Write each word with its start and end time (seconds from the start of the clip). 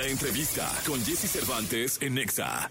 La 0.00 0.06
entrevista 0.06 0.66
con 0.86 0.98
Jesse 1.04 1.30
Cervantes 1.30 1.98
en 2.00 2.14
Nexa. 2.14 2.70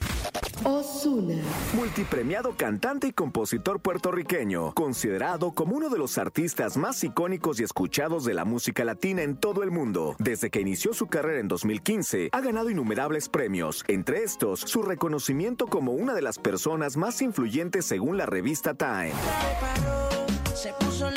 Osuna. 0.63 1.35
Multipremiado 1.75 2.55
cantante 2.57 3.05
y 3.05 3.11
compositor 3.11 3.81
puertorriqueño, 3.81 4.73
considerado 4.73 5.51
como 5.51 5.75
uno 5.75 5.89
de 5.89 5.99
los 5.99 6.17
artistas 6.17 6.75
más 6.75 7.03
icónicos 7.03 7.59
y 7.59 7.63
escuchados 7.63 8.25
de 8.25 8.33
la 8.33 8.45
música 8.45 8.83
latina 8.83 9.21
en 9.21 9.37
todo 9.37 9.61
el 9.61 9.69
mundo. 9.69 10.15
Desde 10.17 10.49
que 10.49 10.61
inició 10.61 10.95
su 10.95 11.05
carrera 11.05 11.39
en 11.39 11.47
2015, 11.47 12.29
ha 12.31 12.41
ganado 12.41 12.71
innumerables 12.71 13.29
premios, 13.29 13.83
entre 13.87 14.23
estos 14.23 14.61
su 14.61 14.81
reconocimiento 14.81 15.67
como 15.67 15.91
una 15.91 16.15
de 16.15 16.23
las 16.23 16.39
personas 16.39 16.97
más 16.97 17.21
influyentes 17.21 17.85
según 17.85 18.17
la 18.17 18.25
revista 18.25 18.73
Time. 18.73 19.13
Se 20.55 20.73
puso 20.79 21.11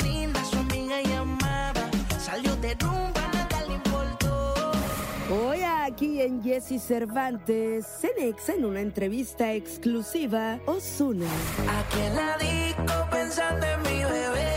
aquí 5.93 6.21
en 6.21 6.41
Jesse 6.41 6.81
Cervantes, 6.81 7.85
Cenexa 8.01 8.53
en 8.53 8.65
una 8.65 8.81
entrevista 8.81 9.53
exclusiva, 9.53 10.57
Osuna. 10.65 11.27
Aquí 11.69 11.99
en 11.99 12.15
la 12.15 12.35
disco 12.37 13.07
pensando 13.11 13.63
en 13.63 13.81
mi 13.83 14.03
bebé. 14.03 14.55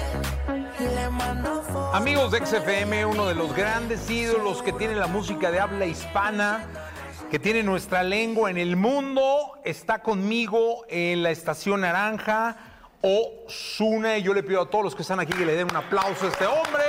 Le 0.79 1.11
mando 1.11 1.63
fotos. 1.63 1.95
Amigos 1.95 2.30
de 2.33 2.39
XFM, 2.39 3.05
uno 3.05 3.27
de 3.27 3.35
los 3.35 3.55
grandes 3.55 4.09
ídolos 4.09 4.63
que 4.63 4.73
tiene 4.73 4.95
la 4.95 5.09
música 5.09 5.51
de 5.51 5.61
habla 5.61 5.85
hispana, 5.85 6.65
que 7.30 7.39
tiene 7.39 7.63
nuestra 7.63 8.03
lengua 8.03 8.51
en 8.51 8.57
el 8.57 8.77
mundo, 8.77 9.61
está 9.63 10.03
conmigo 10.03 10.87
en 10.89 11.23
la 11.23 11.33
estación 11.33 11.83
Naranja, 11.83 12.57
Osuna, 13.03 14.16
y 14.16 14.23
yo 14.23 14.33
le 14.33 14.43
pido 14.43 14.63
a 14.63 14.71
todos 14.71 14.85
los 14.85 14.95
que 14.95 15.03
están 15.03 15.21
aquí 15.21 15.35
que 15.35 15.45
le 15.45 15.55
den 15.55 15.69
un 15.71 15.77
aplauso 15.77 16.25
a 16.25 16.29
este 16.30 16.47
hombre. 16.47 16.83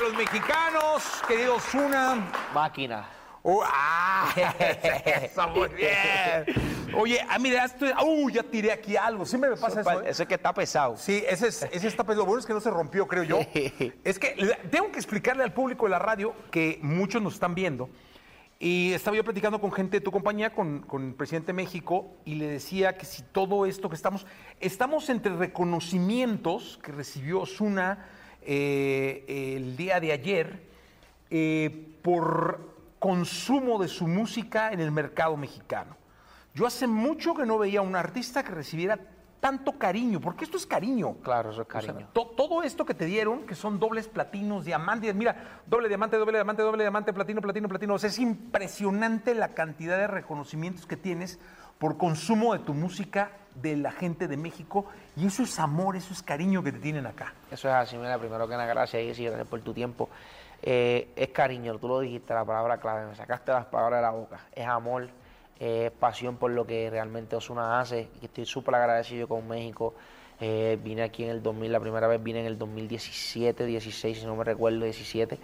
Entre 0.00 0.16
los 0.16 0.32
mexicanos, 0.32 1.22
querido 1.28 1.56
Osuna. 1.56 2.32
Máquina. 2.54 3.06
Uh, 3.42 3.60
¡Ah! 3.66 4.32
Eso, 5.22 5.46
muy 5.48 5.68
bien. 5.68 6.94
Oye, 6.96 7.20
ah, 7.28 7.38
mira, 7.38 7.66
estoy, 7.66 7.92
uh, 8.02 8.30
ya 8.30 8.42
tiré 8.42 8.72
aquí 8.72 8.96
algo. 8.96 9.26
Siempre 9.26 9.50
me 9.50 9.56
pasa 9.58 9.82
eso. 9.82 10.00
¿eh? 10.00 10.04
Eso 10.06 10.22
es 10.22 10.28
que 10.28 10.36
está 10.36 10.54
pesado. 10.54 10.96
Sí, 10.96 11.22
ese, 11.28 11.48
es, 11.48 11.64
ese 11.70 11.86
está 11.86 12.02
pesado. 12.02 12.22
Lo 12.22 12.26
bueno 12.26 12.40
es 12.40 12.46
que 12.46 12.54
no 12.54 12.60
se 12.60 12.70
rompió, 12.70 13.06
creo 13.06 13.24
yo. 13.24 13.40
Es 14.04 14.18
que 14.18 14.56
tengo 14.70 14.90
que 14.90 14.96
explicarle 14.98 15.42
al 15.42 15.52
público 15.52 15.84
de 15.84 15.90
la 15.90 15.98
radio 15.98 16.34
que 16.50 16.78
muchos 16.80 17.20
nos 17.20 17.34
están 17.34 17.54
viendo. 17.54 17.90
Y 18.58 18.94
estaba 18.94 19.18
yo 19.18 19.24
platicando 19.24 19.60
con 19.60 19.70
gente 19.70 19.98
de 19.98 20.00
tu 20.00 20.10
compañía, 20.10 20.54
con, 20.54 20.80
con 20.80 21.08
el 21.08 21.14
presidente 21.14 21.48
de 21.48 21.54
México, 21.54 22.16
y 22.24 22.36
le 22.36 22.46
decía 22.46 22.96
que 22.96 23.04
si 23.04 23.20
todo 23.20 23.66
esto 23.66 23.90
que 23.90 23.96
estamos, 23.96 24.26
estamos 24.60 25.10
entre 25.10 25.36
reconocimientos 25.36 26.78
que 26.82 26.90
recibió 26.90 27.40
Osuna 27.40 28.06
eh, 28.42 29.54
el 29.56 29.76
día 29.76 30.00
de 30.00 30.12
ayer 30.12 30.62
eh, 31.30 31.94
por 32.02 32.60
consumo 32.98 33.78
de 33.80 33.88
su 33.88 34.06
música 34.06 34.72
en 34.72 34.80
el 34.80 34.90
mercado 34.90 35.36
mexicano. 35.36 35.96
Yo 36.54 36.66
hace 36.66 36.86
mucho 36.86 37.34
que 37.34 37.46
no 37.46 37.58
veía 37.58 37.78
a 37.80 37.82
un 37.82 37.96
artista 37.96 38.42
que 38.42 38.50
recibiera 38.50 38.98
tanto 39.40 39.78
cariño, 39.78 40.20
porque 40.20 40.44
esto 40.44 40.58
es 40.58 40.66
cariño. 40.66 41.14
Claro, 41.22 41.50
es 41.50 41.54
O 41.58 41.64
sea, 41.64 41.64
cariño. 41.64 42.08
to- 42.12 42.26
todo 42.36 42.62
esto 42.62 42.84
que 42.84 42.92
te 42.92 43.06
dieron, 43.06 43.46
que 43.46 43.54
son 43.54 43.78
dobles 43.78 44.06
platinos, 44.06 44.66
diamantes, 44.66 45.14
mira, 45.14 45.60
doble 45.66 45.88
diamante, 45.88 46.18
doble 46.18 46.36
diamante, 46.36 46.60
doble 46.62 46.82
diamante, 46.82 47.12
platino, 47.14 47.40
platino, 47.40 47.66
platino. 47.68 47.94
O 47.94 47.98
sea, 47.98 48.10
es 48.10 48.18
impresionante 48.18 49.34
la 49.34 49.54
cantidad 49.54 49.96
de 49.96 50.08
reconocimientos 50.08 50.84
que 50.86 50.96
tienes 50.98 51.38
por 51.80 51.96
consumo 51.96 52.52
de 52.52 52.60
tu 52.60 52.74
música 52.74 53.32
de 53.54 53.74
la 53.74 53.90
gente 53.90 54.28
de 54.28 54.36
México. 54.36 54.84
Y 55.16 55.26
eso 55.26 55.42
es 55.42 55.58
amor, 55.58 55.96
eso 55.96 56.12
es 56.12 56.22
cariño 56.22 56.62
que 56.62 56.70
te 56.70 56.78
tienen 56.78 57.06
acá. 57.06 57.32
Eso 57.50 57.68
es 57.68 57.74
así, 57.74 57.96
mira, 57.96 58.18
primero 58.18 58.46
que 58.46 58.52
nada, 58.52 58.66
gracias, 58.66 59.02
Jessy, 59.02 59.24
gracias 59.24 59.48
por 59.48 59.60
tu 59.62 59.72
tiempo. 59.72 60.08
Eh, 60.62 61.08
es 61.16 61.28
cariño, 61.30 61.78
tú 61.78 61.88
lo 61.88 62.00
dijiste, 62.00 62.34
la 62.34 62.44
palabra 62.44 62.76
clave, 62.76 63.06
me 63.06 63.16
sacaste 63.16 63.50
las 63.50 63.64
palabras 63.64 63.98
de 63.98 64.02
la 64.02 64.10
boca. 64.10 64.40
Es 64.54 64.66
amor, 64.66 65.08
es 65.58 65.90
pasión 65.92 66.36
por 66.36 66.50
lo 66.50 66.66
que 66.66 66.90
realmente 66.90 67.34
Osuna 67.34 67.80
hace. 67.80 68.10
Y 68.20 68.26
estoy 68.26 68.44
súper 68.44 68.74
agradecido 68.74 69.26
con 69.26 69.48
México. 69.48 69.94
Eh, 70.38 70.78
vine 70.84 71.02
aquí 71.02 71.24
en 71.24 71.30
el 71.30 71.42
2000, 71.42 71.72
la 71.72 71.80
primera 71.80 72.06
vez 72.06 72.22
vine 72.22 72.40
en 72.40 72.46
el 72.46 72.58
2017, 72.58 73.64
16, 73.64 74.20
si 74.20 74.26
no 74.26 74.36
me 74.36 74.44
recuerdo, 74.44 74.84
17. 74.84 75.38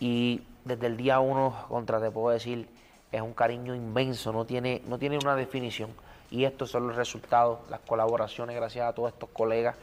Y 0.00 0.42
desde 0.64 0.86
el 0.86 0.96
día 0.96 1.20
uno, 1.20 1.54
contra 1.68 2.00
te 2.00 2.10
puedo 2.10 2.30
decir, 2.30 2.66
es 3.12 3.20
un 3.20 3.34
cariño 3.34 3.74
inmenso, 3.74 4.32
no 4.32 4.44
tiene, 4.44 4.82
no 4.86 4.98
tiene 4.98 5.18
una 5.18 5.36
definición. 5.36 5.90
Y 6.30 6.44
estos 6.44 6.70
son 6.70 6.88
los 6.88 6.96
resultados, 6.96 7.60
las 7.70 7.80
colaboraciones, 7.80 8.56
gracias 8.56 8.88
a 8.88 8.92
todos 8.92 9.12
estos 9.12 9.28
colegas 9.30 9.76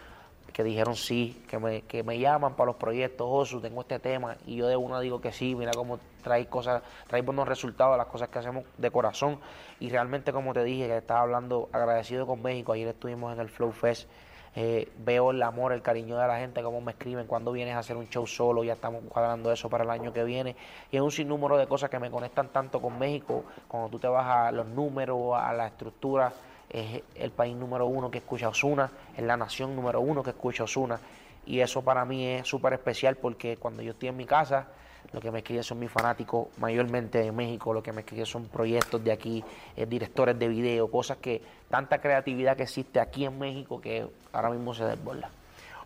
que 0.52 0.64
dijeron 0.64 0.96
sí, 0.96 1.44
que 1.48 1.58
me, 1.58 1.82
que 1.82 2.04
me 2.04 2.20
llaman 2.20 2.56
para 2.56 2.68
los 2.68 2.76
proyectos, 2.76 3.28
Osu, 3.30 3.60
tengo 3.60 3.82
este 3.82 4.00
tema, 4.00 4.38
y 4.46 4.58
yo 4.58 4.68
de 4.68 4.78
una 4.78 5.00
digo 5.00 5.20
que 5.20 5.32
sí, 5.32 5.56
mira 5.56 5.72
cómo 5.74 6.00
trae 6.22 6.46
cosas, 6.46 6.84
trae 7.08 7.24
buenos 7.24 7.48
resultados, 7.48 7.98
las 7.98 8.06
cosas 8.08 8.30
que 8.30 8.40
hacemos 8.40 8.64
de 8.78 8.92
corazón, 8.92 9.40
y 9.80 9.90
realmente 9.90 10.32
como 10.32 10.54
te 10.54 10.64
dije, 10.64 10.88
que 10.88 10.98
estaba 10.98 11.22
hablando 11.22 11.70
agradecido 11.72 12.28
con 12.28 12.42
México, 12.42 12.74
ayer 12.74 12.90
estuvimos 12.90 13.34
en 13.34 13.40
el 13.40 13.50
Flow 13.50 13.72
Fest, 13.72 14.08
eh, 14.56 14.92
veo 15.00 15.32
el 15.32 15.42
amor, 15.42 15.74
el 15.74 15.82
cariño 15.82 16.18
de 16.18 16.28
la 16.28 16.38
gente, 16.40 16.62
cómo 16.62 16.82
me 16.82 16.92
escriben, 16.92 17.28
cuando 17.28 17.52
vienes 17.52 17.76
a 17.76 17.80
hacer 17.80 17.98
un 17.98 18.08
show 18.10 18.28
solo, 18.28 18.64
ya 18.64 18.74
estamos 18.74 19.04
cuadrando 19.10 19.52
eso 19.52 19.70
para 19.70 19.84
el 19.84 19.90
año 19.90 20.14
que 20.14 20.24
viene, 20.24 20.56
y 20.92 20.98
es 20.98 21.02
un 21.02 21.12
sinnúmero 21.12 21.58
de 21.58 21.68
cosas 21.68 21.90
que 21.90 22.00
me 22.00 22.12
conectan 22.12 22.50
tanto 22.50 22.82
con 22.82 22.98
México, 23.00 23.44
cuando 23.68 23.90
tú 23.90 24.00
te 24.00 24.08
vas 24.08 24.26
a 24.26 24.52
los 24.52 24.68
números, 24.68 25.36
a 25.36 25.54
la 25.54 25.68
estructura, 25.68 26.34
es 26.70 27.04
el 27.16 27.32
país 27.32 27.56
número 27.56 27.86
uno 27.86 28.10
que 28.10 28.18
escucha 28.18 28.50
Osuna, 28.50 28.92
es 29.16 29.24
la 29.24 29.38
nación 29.38 29.76
número 29.76 30.02
uno 30.02 30.24
que 30.24 30.32
escucha 30.32 30.64
Osuna. 30.64 31.00
Y 31.46 31.60
eso 31.60 31.82
para 31.84 32.04
mí 32.04 32.26
es 32.26 32.48
súper 32.48 32.74
especial 32.74 33.16
porque 33.16 33.58
cuando 33.58 33.84
yo 33.84 33.92
estoy 33.92 34.10
en 34.10 34.18
mi 34.18 34.26
casa, 34.26 34.68
lo 35.12 35.20
que 35.20 35.32
me 35.32 35.40
escriben 35.40 35.64
son 35.64 35.80
mis 35.80 35.92
fanáticos, 35.92 36.48
mayormente 36.58 37.20
de 37.20 37.32
México, 37.32 37.74
lo 37.74 37.84
que 37.84 37.92
me 37.92 38.02
escriben 38.02 38.26
son 38.26 38.46
proyectos 38.46 39.04
de 39.04 39.12
aquí, 39.12 39.44
eh, 39.76 39.86
directores 39.86 40.38
de 40.38 40.48
video, 40.48 40.90
cosas 40.90 41.18
que, 41.18 41.42
tanta 41.70 42.00
creatividad 42.00 42.56
que 42.56 42.64
existe 42.64 43.00
aquí 43.00 43.26
en 43.26 43.38
México 43.38 43.82
que 43.82 44.08
ahora 44.32 44.50
mismo 44.50 44.74
se 44.74 44.86
desborda. 44.86 45.30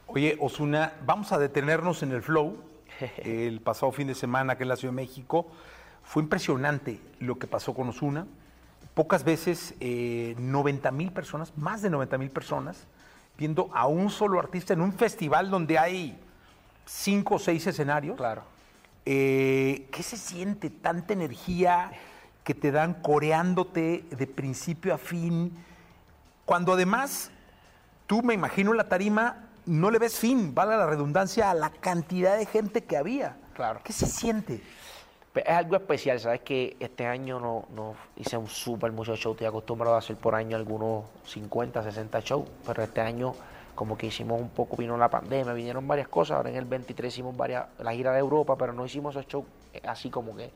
Oye, 0.07 0.38
Osuna, 0.39 0.94
vamos 1.06 1.31
a 1.31 1.39
detenernos 1.39 2.03
en 2.03 2.11
el 2.11 2.22
flow. 2.22 2.57
El 3.17 3.61
pasado 3.61 3.91
fin 3.91 4.07
de 4.07 4.16
semana 4.16 4.57
que 4.57 4.63
en 4.63 4.69
la 4.69 4.75
Ciudad 4.75 4.94
de 4.94 5.01
México 5.01 5.47
fue 6.03 6.23
impresionante 6.23 7.00
lo 7.19 7.38
que 7.38 7.47
pasó 7.47 7.73
con 7.73 7.89
Osuna. 7.89 8.25
Pocas 8.94 9.23
veces 9.23 9.75
90 9.79 10.91
mil 10.91 11.11
personas, 11.11 11.53
más 11.57 11.81
de 11.81 11.89
90 11.89 12.17
mil 12.17 12.29
personas, 12.31 12.88
viendo 13.38 13.69
a 13.73 13.85
un 13.88 14.09
solo 14.09 14.39
artista 14.39 14.73
en 14.73 14.81
un 14.81 14.94
festival 14.94 15.51
donde 15.51 15.77
hay 15.77 16.17
cinco 16.85 17.35
o 17.35 17.39
seis 17.39 17.67
escenarios. 17.67 18.17
Claro. 18.17 18.41
Eh, 19.09 19.88
¿Qué 19.90 20.03
se 20.03 20.18
siente? 20.18 20.69
Tanta 20.69 21.13
energía 21.13 21.91
que 22.44 22.53
te 22.53 22.72
dan 22.73 22.95
coreándote 22.95 24.03
de 24.09 24.28
principio 24.28 24.94
a 24.94 24.97
fin. 24.97 25.53
Cuando 26.44 26.73
además 26.73 27.31
tú, 28.06 28.22
me 28.22 28.34
imagino, 28.34 28.72
en 28.72 28.78
la 28.78 28.90
tarima 28.90 29.45
no 29.66 29.91
le 29.91 30.00
ves 30.00 30.19
fin, 30.19 30.53
vale 30.53 30.75
la 30.75 30.88
redundancia, 30.88 31.50
a 31.50 31.53
la 31.53 31.69
cantidad 31.69 32.38
de 32.38 32.45
gente 32.47 32.84
que 32.84 32.97
había. 32.97 33.38
Claro. 33.53 33.79
¿Qué 33.81 33.94
se 33.94 34.07
siente? 34.07 34.62
Pe- 35.31 35.44
Es 35.50 35.56
algo 35.56 35.78
especial, 35.78 36.19
sabes 36.19 36.41
que 36.41 36.75
este 36.78 37.06
año 37.07 37.39
no, 37.39 37.66
no 37.74 37.95
hice 38.18 38.35
un 38.35 38.47
súper 38.47 38.91
mucho 38.91 39.16
show, 39.16 39.31
estoy 39.31 39.47
acostumbrado 39.47 39.95
a 39.95 40.00
hacer 40.00 40.18
por 40.18 40.35
año 40.35 40.57
algunos 40.57 41.06
50, 41.28 41.81
60 41.81 42.19
shows, 42.19 42.50
pero 42.66 42.84
este 42.84 43.00
año 43.00 43.34
como 43.77 43.95
que 43.95 44.07
hicimos 44.07 44.41
un 44.41 44.49
poco, 44.49 44.75
vino 44.75 44.97
la 44.97 45.07
pandemia, 45.07 45.53
vinieron 45.53 45.88
varias 45.88 46.07
cosas, 46.07 46.38
ahora 46.38 46.49
en 46.49 46.55
el 46.55 46.65
23 46.65 47.13
hicimos 47.13 47.38
varias, 47.38 47.67
la 47.77 47.93
gira 47.93 48.11
de 48.11 48.17
Europa, 48.17 48.57
pero 48.57 48.73
no 48.73 48.83
hicimos 48.83 49.15
esos 49.15 49.27
shows 49.27 49.45
eh, 49.71 49.81
así 49.85 50.09
como 50.09 50.35
que 50.35 50.49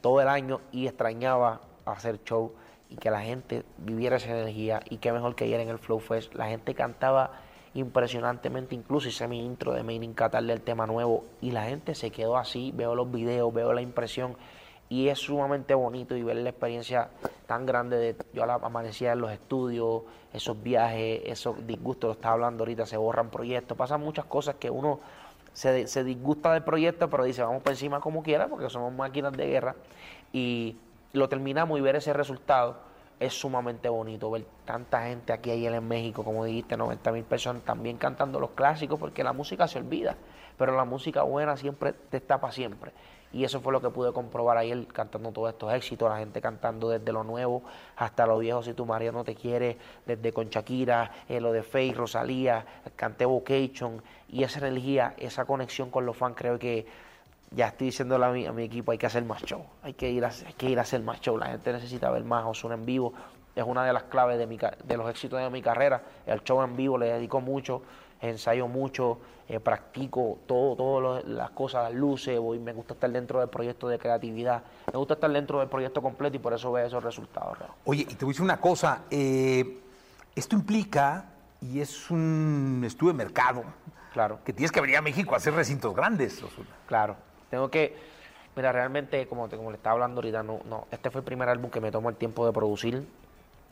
todo 0.00 0.22
el 0.22 0.28
año 0.28 0.62
y 0.72 0.86
extrañaba 0.86 1.60
hacer 1.84 2.24
show 2.24 2.52
y 2.88 2.96
que 2.96 3.10
la 3.10 3.20
gente 3.20 3.64
viviera 3.76 4.16
esa 4.16 4.30
energía 4.30 4.80
y 4.88 4.96
qué 4.96 5.12
mejor 5.12 5.34
que 5.34 5.44
ayer 5.44 5.60
en 5.60 5.68
el 5.68 5.78
Flow 5.78 6.00
Fest, 6.00 6.34
la 6.34 6.48
gente 6.48 6.74
cantaba 6.74 7.32
impresionantemente, 7.74 8.74
incluso 8.74 9.08
hice 9.08 9.28
mi 9.28 9.44
intro 9.44 9.74
de 9.74 9.82
Made 9.82 9.96
in 9.96 10.14
Qatar 10.14 10.42
del 10.42 10.62
tema 10.62 10.86
nuevo 10.86 11.24
y 11.42 11.50
la 11.50 11.64
gente 11.64 11.94
se 11.94 12.10
quedó 12.10 12.38
así, 12.38 12.72
veo 12.74 12.94
los 12.94 13.12
videos, 13.12 13.52
veo 13.52 13.74
la 13.74 13.82
impresión 13.82 14.38
y 14.88 15.08
es 15.08 15.18
sumamente 15.18 15.74
bonito 15.74 16.16
y 16.16 16.22
ver 16.22 16.36
la 16.36 16.50
experiencia 16.50 17.08
tan 17.46 17.66
grande 17.66 17.96
de 17.96 18.16
yo 18.32 18.46
la 18.46 18.54
amanecía 18.54 19.12
en 19.12 19.20
los 19.20 19.32
estudios, 19.32 20.02
esos 20.32 20.62
viajes, 20.62 21.22
esos 21.24 21.66
disgustos, 21.66 22.08
lo 22.08 22.12
estaba 22.12 22.34
hablando 22.34 22.62
ahorita, 22.62 22.86
se 22.86 22.96
borran 22.96 23.30
proyectos, 23.30 23.76
pasan 23.76 24.00
muchas 24.00 24.24
cosas 24.26 24.56
que 24.56 24.70
uno 24.70 25.00
se, 25.52 25.86
se 25.86 26.04
disgusta 26.04 26.52
del 26.52 26.62
proyecto, 26.62 27.08
pero 27.08 27.24
dice 27.24 27.42
vamos 27.42 27.62
por 27.62 27.72
encima 27.72 28.00
como 28.00 28.22
quiera 28.22 28.48
porque 28.48 28.68
somos 28.70 28.92
máquinas 28.92 29.32
de 29.32 29.46
guerra 29.46 29.74
y 30.32 30.76
lo 31.12 31.28
terminamos 31.28 31.78
y 31.78 31.82
ver 31.82 31.96
ese 31.96 32.12
resultado 32.12 32.76
es 33.20 33.32
sumamente 33.32 33.88
bonito 33.88 34.30
ver 34.30 34.44
tanta 34.64 35.06
gente 35.06 35.32
aquí 35.32 35.50
ayer 35.50 35.72
en 35.72 35.86
México, 35.86 36.24
como 36.24 36.44
dijiste, 36.44 36.76
90 36.76 37.12
mil 37.12 37.24
personas 37.24 37.62
también 37.62 37.96
cantando 37.96 38.40
los 38.40 38.50
clásicos, 38.50 38.98
porque 38.98 39.22
la 39.22 39.32
música 39.32 39.68
se 39.68 39.78
olvida, 39.78 40.16
pero 40.58 40.76
la 40.76 40.84
música 40.84 41.22
buena 41.22 41.56
siempre 41.56 41.92
te 41.92 42.16
está 42.16 42.40
para 42.40 42.52
siempre. 42.52 42.92
Y 43.34 43.42
eso 43.42 43.60
fue 43.60 43.72
lo 43.72 43.80
que 43.80 43.90
pude 43.90 44.12
comprobar 44.12 44.56
ayer 44.56 44.86
cantando 44.86 45.32
todos 45.32 45.50
estos 45.50 45.72
éxitos, 45.74 46.08
la 46.08 46.18
gente 46.18 46.40
cantando 46.40 46.88
desde 46.88 47.12
lo 47.12 47.24
nuevo 47.24 47.64
hasta 47.96 48.26
lo 48.26 48.38
viejo, 48.38 48.62
si 48.62 48.74
tu 48.74 48.86
María 48.86 49.10
no 49.10 49.24
te 49.24 49.34
quiere, 49.34 49.76
desde 50.06 50.32
con 50.32 50.48
Shakira, 50.48 51.10
eh, 51.28 51.40
lo 51.40 51.52
de 51.52 51.64
Faye, 51.64 51.92
Rosalía, 51.92 52.64
canté 52.94 53.24
Vocation, 53.24 54.00
y 54.28 54.44
esa 54.44 54.60
energía, 54.60 55.14
esa 55.18 55.46
conexión 55.46 55.90
con 55.90 56.06
los 56.06 56.16
fans, 56.16 56.36
creo 56.38 56.60
que 56.60 56.86
ya 57.50 57.66
estoy 57.66 57.88
diciéndole 57.88 58.24
a 58.24 58.30
mi, 58.30 58.46
a 58.46 58.52
mi 58.52 58.62
equipo, 58.62 58.92
hay 58.92 58.98
que 58.98 59.06
hacer 59.06 59.24
más 59.24 59.42
show, 59.42 59.64
hay 59.82 59.94
que, 59.94 60.08
ir 60.08 60.24
a, 60.24 60.28
hay 60.28 60.52
que 60.52 60.70
ir 60.70 60.78
a 60.78 60.82
hacer 60.82 61.02
más 61.02 61.20
show, 61.20 61.36
la 61.36 61.46
gente 61.46 61.72
necesita 61.72 62.12
ver 62.12 62.22
más 62.22 62.44
Osuna 62.46 62.76
en 62.76 62.86
vivo, 62.86 63.14
es 63.56 63.64
una 63.64 63.84
de 63.84 63.92
las 63.92 64.04
claves 64.04 64.38
de, 64.38 64.46
mi, 64.46 64.58
de 64.58 64.96
los 64.96 65.10
éxitos 65.10 65.40
de 65.40 65.50
mi 65.50 65.60
carrera, 65.60 66.02
el 66.24 66.44
show 66.44 66.62
en 66.62 66.76
vivo, 66.76 66.98
le 66.98 67.06
dedico 67.06 67.40
mucho, 67.40 67.82
ensayo 68.28 68.68
mucho, 68.68 69.18
eh, 69.48 69.60
practico 69.60 70.38
todo, 70.46 70.76
todas 70.76 71.24
las 71.24 71.50
cosas, 71.50 71.84
las 71.84 71.94
luces, 71.94 72.38
voy, 72.38 72.58
me 72.58 72.72
gusta 72.72 72.94
estar 72.94 73.10
dentro 73.10 73.40
del 73.40 73.48
proyecto 73.48 73.88
de 73.88 73.98
creatividad, 73.98 74.62
me 74.92 74.98
gusta 74.98 75.14
estar 75.14 75.30
dentro 75.30 75.60
del 75.60 75.68
proyecto 75.68 76.00
completo 76.02 76.36
y 76.36 76.38
por 76.38 76.52
eso 76.54 76.72
veo 76.72 76.86
esos 76.86 77.02
resultados. 77.04 77.58
Oye, 77.84 78.02
y 78.02 78.14
te 78.14 78.24
voy 78.24 78.30
a 78.30 78.32
decir 78.32 78.42
una 78.44 78.60
cosa. 78.60 79.02
eh, 79.10 79.80
esto 80.34 80.56
implica, 80.56 81.26
y 81.60 81.80
es 81.80 82.10
un 82.10 82.82
estudio 82.84 83.12
de 83.12 83.18
mercado, 83.18 83.62
Claro. 84.12 84.40
que 84.44 84.52
tienes 84.52 84.72
que 84.72 84.80
venir 84.80 84.96
a 84.96 85.00
México 85.02 85.34
a 85.34 85.36
hacer 85.36 85.54
recintos 85.54 85.94
grandes. 85.94 86.42
Osuna. 86.42 86.68
Claro, 86.86 87.16
tengo 87.50 87.70
que, 87.70 87.96
mira, 88.56 88.72
realmente, 88.72 89.28
como, 89.28 89.48
te, 89.48 89.56
como 89.56 89.70
le 89.70 89.76
estaba 89.76 89.92
hablando 89.94 90.18
ahorita, 90.20 90.42
no, 90.42 90.60
no, 90.68 90.86
este 90.90 91.10
fue 91.10 91.20
el 91.20 91.24
primer 91.24 91.48
álbum 91.48 91.70
que 91.70 91.80
me 91.80 91.90
tomó 91.92 92.08
el 92.10 92.16
tiempo 92.16 92.44
de 92.46 92.52
producir. 92.52 93.06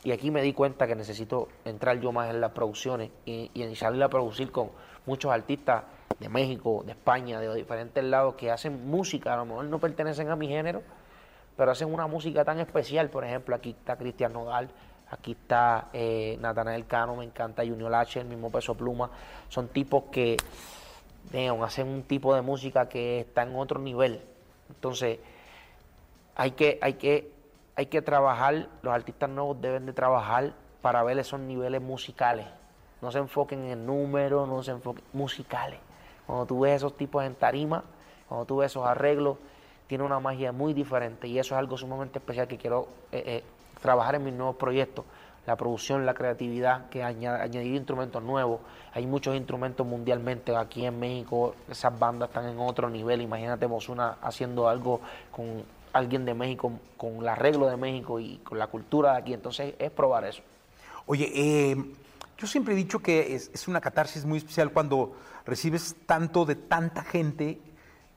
Y 0.03 0.11
aquí 0.11 0.31
me 0.31 0.41
di 0.41 0.53
cuenta 0.53 0.85
que 0.85 0.95
necesito 0.95 1.47
entrar 1.63 1.99
yo 1.99 2.11
más 2.11 2.29
en 2.29 2.41
las 2.41 2.51
producciones 2.51 3.09
y, 3.25 3.49
y 3.53 3.75
salir 3.75 4.03
a 4.03 4.09
producir 4.09 4.51
con 4.51 4.69
muchos 5.05 5.31
artistas 5.31 5.83
de 6.19 6.29
México, 6.29 6.83
de 6.85 6.91
España, 6.91 7.39
de 7.39 7.53
diferentes 7.55 8.03
lados 8.03 8.35
que 8.35 8.51
hacen 8.51 8.87
música, 8.87 9.33
a 9.33 9.37
lo 9.37 9.45
mejor 9.45 9.65
no 9.65 9.79
pertenecen 9.79 10.29
a 10.29 10.35
mi 10.35 10.47
género, 10.47 10.81
pero 11.55 11.71
hacen 11.71 11.93
una 11.93 12.07
música 12.07 12.43
tan 12.43 12.59
especial. 12.59 13.09
Por 13.09 13.23
ejemplo, 13.23 13.55
aquí 13.55 13.71
está 13.71 13.95
Cristian 13.97 14.33
Nodal, 14.33 14.69
aquí 15.09 15.31
está 15.31 15.89
eh, 15.93 16.37
Natanael 16.41 16.85
Cano, 16.85 17.15
me 17.15 17.23
encanta 17.23 17.63
Junior 17.63 17.93
H, 17.93 18.19
el 18.19 18.27
mismo 18.27 18.51
Peso 18.51 18.75
Pluma. 18.75 19.09
Son 19.49 19.67
tipos 19.69 20.05
que 20.11 20.37
damn, 21.31 21.61
hacen 21.63 21.87
un 21.87 22.03
tipo 22.03 22.35
de 22.35 22.41
música 22.41 22.89
que 22.89 23.21
está 23.21 23.43
en 23.43 23.55
otro 23.55 23.79
nivel. 23.79 24.21
Entonces, 24.69 25.19
hay 26.35 26.51
que, 26.51 26.79
hay 26.81 26.93
que, 26.93 27.31
hay 27.75 27.87
que 27.87 28.01
trabajar, 28.01 28.67
los 28.81 28.93
artistas 28.93 29.29
nuevos 29.29 29.59
deben 29.61 29.85
de 29.85 29.93
trabajar 29.93 30.53
para 30.81 31.03
ver 31.03 31.17
esos 31.19 31.39
niveles 31.39 31.81
musicales. 31.81 32.45
No 33.01 33.11
se 33.11 33.17
enfoquen 33.19 33.65
en 33.65 33.85
números, 33.85 34.47
no 34.47 34.61
se 34.63 34.71
enfoquen 34.71 35.03
musicales. 35.13 35.79
Cuando 36.25 36.45
tú 36.45 36.61
ves 36.61 36.75
esos 36.75 36.95
tipos 36.95 37.23
en 37.23 37.35
tarima, 37.35 37.83
cuando 38.27 38.45
tú 38.45 38.57
ves 38.57 38.71
esos 38.71 38.85
arreglos, 38.85 39.37
tiene 39.87 40.03
una 40.03 40.19
magia 40.19 40.51
muy 40.51 40.73
diferente 40.73 41.27
y 41.27 41.37
eso 41.39 41.55
es 41.55 41.59
algo 41.59 41.77
sumamente 41.77 42.19
especial 42.19 42.47
que 42.47 42.57
quiero 42.57 42.87
eh, 43.11 43.23
eh, 43.25 43.43
trabajar 43.81 44.15
en 44.15 44.23
mis 44.23 44.33
nuevos 44.33 44.55
proyectos. 44.55 45.05
La 45.45 45.57
producción, 45.57 46.05
la 46.05 46.13
creatividad, 46.13 46.89
que 46.89 47.03
aña- 47.03 47.41
añadir 47.41 47.75
instrumentos 47.75 48.23
nuevos. 48.23 48.61
Hay 48.93 49.05
muchos 49.05 49.35
instrumentos 49.35 49.85
mundialmente. 49.85 50.55
Aquí 50.55 50.85
en 50.85 50.97
México 50.97 51.53
esas 51.69 51.99
bandas 51.99 52.29
están 52.29 52.47
en 52.47 52.57
otro 52.59 52.89
nivel. 52.89 53.21
Imagínate 53.21 53.65
Ozuna 53.65 54.17
haciendo 54.21 54.69
algo 54.69 55.01
con 55.31 55.63
alguien 55.93 56.25
de 56.25 56.33
México, 56.33 56.71
con 56.97 57.17
el 57.17 57.27
arreglo 57.29 57.67
de 57.67 57.77
México 57.77 58.19
y 58.19 58.37
con 58.39 58.57
la 58.59 58.67
cultura 58.67 59.13
de 59.13 59.17
aquí. 59.19 59.33
Entonces 59.33 59.75
es 59.79 59.91
probar 59.91 60.25
eso. 60.25 60.41
Oye, 61.05 61.31
eh, 61.33 61.75
yo 62.37 62.47
siempre 62.47 62.73
he 62.73 62.77
dicho 62.77 62.99
que 62.99 63.35
es, 63.35 63.51
es 63.53 63.67
una 63.67 63.79
catarsis 63.79 64.25
muy 64.25 64.39
especial 64.39 64.71
cuando 64.71 65.15
recibes 65.45 65.95
tanto 66.05 66.45
de 66.45 66.55
tanta 66.55 67.03
gente. 67.03 67.59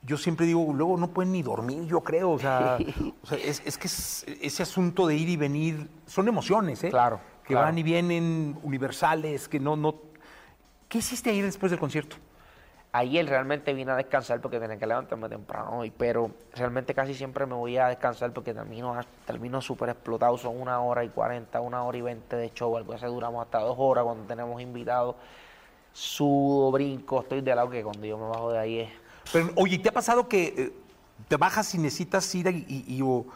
Yo 0.03 0.17
siempre 0.17 0.47
digo, 0.47 0.73
luego 0.73 0.97
no 0.97 1.09
pueden 1.09 1.33
ni 1.33 1.43
dormir, 1.43 1.85
yo 1.87 2.01
creo. 2.01 2.31
O 2.33 2.39
sea, 2.39 2.79
o 3.23 3.27
sea, 3.27 3.39
es, 3.39 3.61
es 3.65 3.77
que 3.77 3.87
es- 3.89 4.25
ese 4.41 4.63
asunto 4.63 5.07
de 5.07 5.17
ir 5.17 5.29
y 5.29 5.37
venir 5.37 5.89
son 6.07 6.29
emociones, 6.29 6.83
¿eh? 6.85 6.91
Claro, 6.91 7.21
Que 7.43 7.49
claro. 7.55 7.67
van 7.67 7.79
y 7.79 7.83
vienen 7.83 8.59
universales, 8.63 9.49
que 9.49 9.61
no, 9.61 9.77
no. 9.77 9.97
¿Qué 10.89 10.99
hiciste 10.99 11.31
ayer 11.31 11.45
después 11.45 11.71
del 11.71 11.81
concierto? 11.81 12.17
Ayer 12.99 13.29
realmente 13.29 13.75
vine 13.75 13.93
a 13.93 13.97
descansar 13.97 14.41
porque 14.41 14.59
tenía 14.59 14.79
que 14.79 14.87
levantarme 14.87 15.29
temprano 15.29 15.81
hoy, 15.81 15.91
pero 15.91 16.31
realmente 16.55 16.95
casi 16.95 17.13
siempre 17.13 17.45
me 17.45 17.53
voy 17.55 17.77
a 17.77 17.89
descansar 17.89 18.33
porque 18.33 18.55
termino 18.55 18.99
termino 19.27 19.61
súper 19.61 19.91
explotado. 19.91 20.39
Son 20.39 20.59
una 20.59 20.81
hora 20.81 21.05
y 21.05 21.11
cuarenta, 21.11 21.61
una 21.61 21.83
hora 21.85 21.99
y 21.99 22.01
veinte 22.01 22.37
de 22.37 22.51
show. 22.55 22.75
Algo 22.75 22.95
así 22.95 23.05
duramos 23.05 23.45
hasta 23.45 23.59
dos 23.61 23.77
horas 23.79 24.03
cuando 24.05 24.25
tenemos 24.25 24.63
invitados. 24.63 25.15
Sudo, 25.93 26.71
brinco, 26.71 27.21
estoy 27.21 27.43
de 27.43 27.55
lado 27.55 27.69
que 27.69 27.83
cuando 27.83 28.07
yo 28.07 28.17
me 28.17 28.29
bajo 28.29 28.53
de 28.53 28.59
ahí 28.61 28.79
es. 28.81 28.89
Pero, 29.31 29.51
oye, 29.57 29.79
¿te 29.79 29.91
ha 29.91 29.93
pasado 29.93 30.27
que 30.27 30.47
eh, 30.57 30.73
te 31.29 31.37
bajas 31.37 31.75
y 31.75 31.79
necesitas 31.79 32.35
ir 32.35 32.47
y, 32.47 32.65
y- 32.67 32.97
y 32.97 33.03
o, 33.03 33.27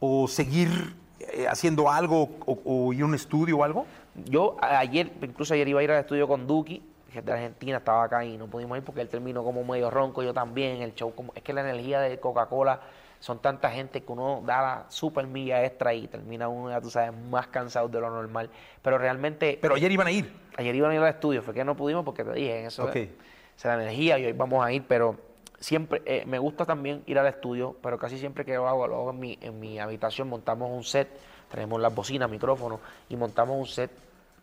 o 0.00 0.26
seguir 0.26 0.96
eh, 1.20 1.46
haciendo 1.48 1.88
algo 1.88 2.28
o, 2.44 2.58
o 2.64 2.92
ir 2.92 3.02
a 3.02 3.06
un 3.06 3.14
estudio 3.14 3.58
o 3.58 3.62
algo? 3.62 3.86
Yo 4.24 4.56
ayer, 4.60 5.12
incluso 5.22 5.54
ayer 5.54 5.68
iba 5.68 5.78
a 5.78 5.84
ir 5.84 5.92
al 5.92 6.00
estudio 6.00 6.26
con 6.26 6.48
Duki, 6.48 6.82
que 7.16 7.20
es 7.20 7.26
de 7.26 7.32
Argentina, 7.32 7.78
estaba 7.78 8.04
acá 8.04 8.24
y 8.24 8.36
no 8.36 8.46
pudimos 8.46 8.76
ir 8.76 8.84
porque 8.84 9.00
él 9.00 9.08
terminó 9.08 9.42
como 9.42 9.64
medio 9.64 9.90
ronco, 9.90 10.22
yo 10.22 10.34
también, 10.34 10.82
el 10.82 10.94
show, 10.94 11.14
como, 11.14 11.32
es 11.34 11.42
que 11.42 11.52
la 11.54 11.62
energía 11.62 12.00
de 12.00 12.20
Coca-Cola 12.20 12.80
son 13.20 13.38
tanta 13.40 13.70
gente 13.70 14.02
que 14.02 14.12
uno 14.12 14.42
da 14.44 14.60
la 14.60 14.84
super 14.88 15.26
milla 15.26 15.64
extra 15.64 15.94
y 15.94 16.06
termina 16.06 16.48
uno, 16.48 16.70
ya 16.70 16.80
tú 16.80 16.90
sabes, 16.90 17.18
más 17.30 17.46
cansado 17.46 17.88
de 17.88 17.98
lo 17.98 18.10
normal. 18.10 18.50
Pero 18.82 18.98
realmente, 18.98 19.58
Pero 19.60 19.74
ayer 19.74 19.90
iban 19.90 20.06
a 20.06 20.10
ir. 20.10 20.30
ayer 20.58 20.74
iban 20.74 20.90
a 20.90 20.94
ir 20.94 21.00
al 21.00 21.08
estudio, 21.08 21.40
fue 21.42 21.54
que 21.54 21.64
no 21.64 21.74
pudimos 21.74 22.04
porque 22.04 22.22
te 22.22 22.32
dije, 22.34 22.60
en 22.60 22.66
eso 22.66 22.84
Ok. 22.84 22.96
es, 22.96 23.08
es 23.56 23.64
la 23.64 23.74
energía 23.74 24.18
y 24.18 24.26
hoy 24.26 24.32
vamos 24.32 24.62
a 24.62 24.70
ir, 24.70 24.84
pero 24.86 25.16
siempre, 25.58 26.02
eh, 26.04 26.24
me 26.26 26.38
gusta 26.38 26.66
también 26.66 27.02
ir 27.06 27.18
al 27.18 27.26
estudio, 27.26 27.76
pero 27.82 27.98
casi 27.98 28.18
siempre 28.18 28.44
que 28.44 28.54
lo 28.54 28.68
hago, 28.68 28.86
lo 28.86 28.96
hago 28.96 29.10
en 29.10 29.20
mi, 29.20 29.38
en 29.40 29.58
mi 29.58 29.78
habitación, 29.78 30.28
montamos 30.28 30.70
un 30.70 30.84
set, 30.84 31.08
tenemos 31.50 31.80
las 31.80 31.94
bocinas, 31.94 32.28
micrófonos 32.28 32.80
y 33.08 33.16
montamos 33.16 33.56
un 33.58 33.66
set 33.66 33.90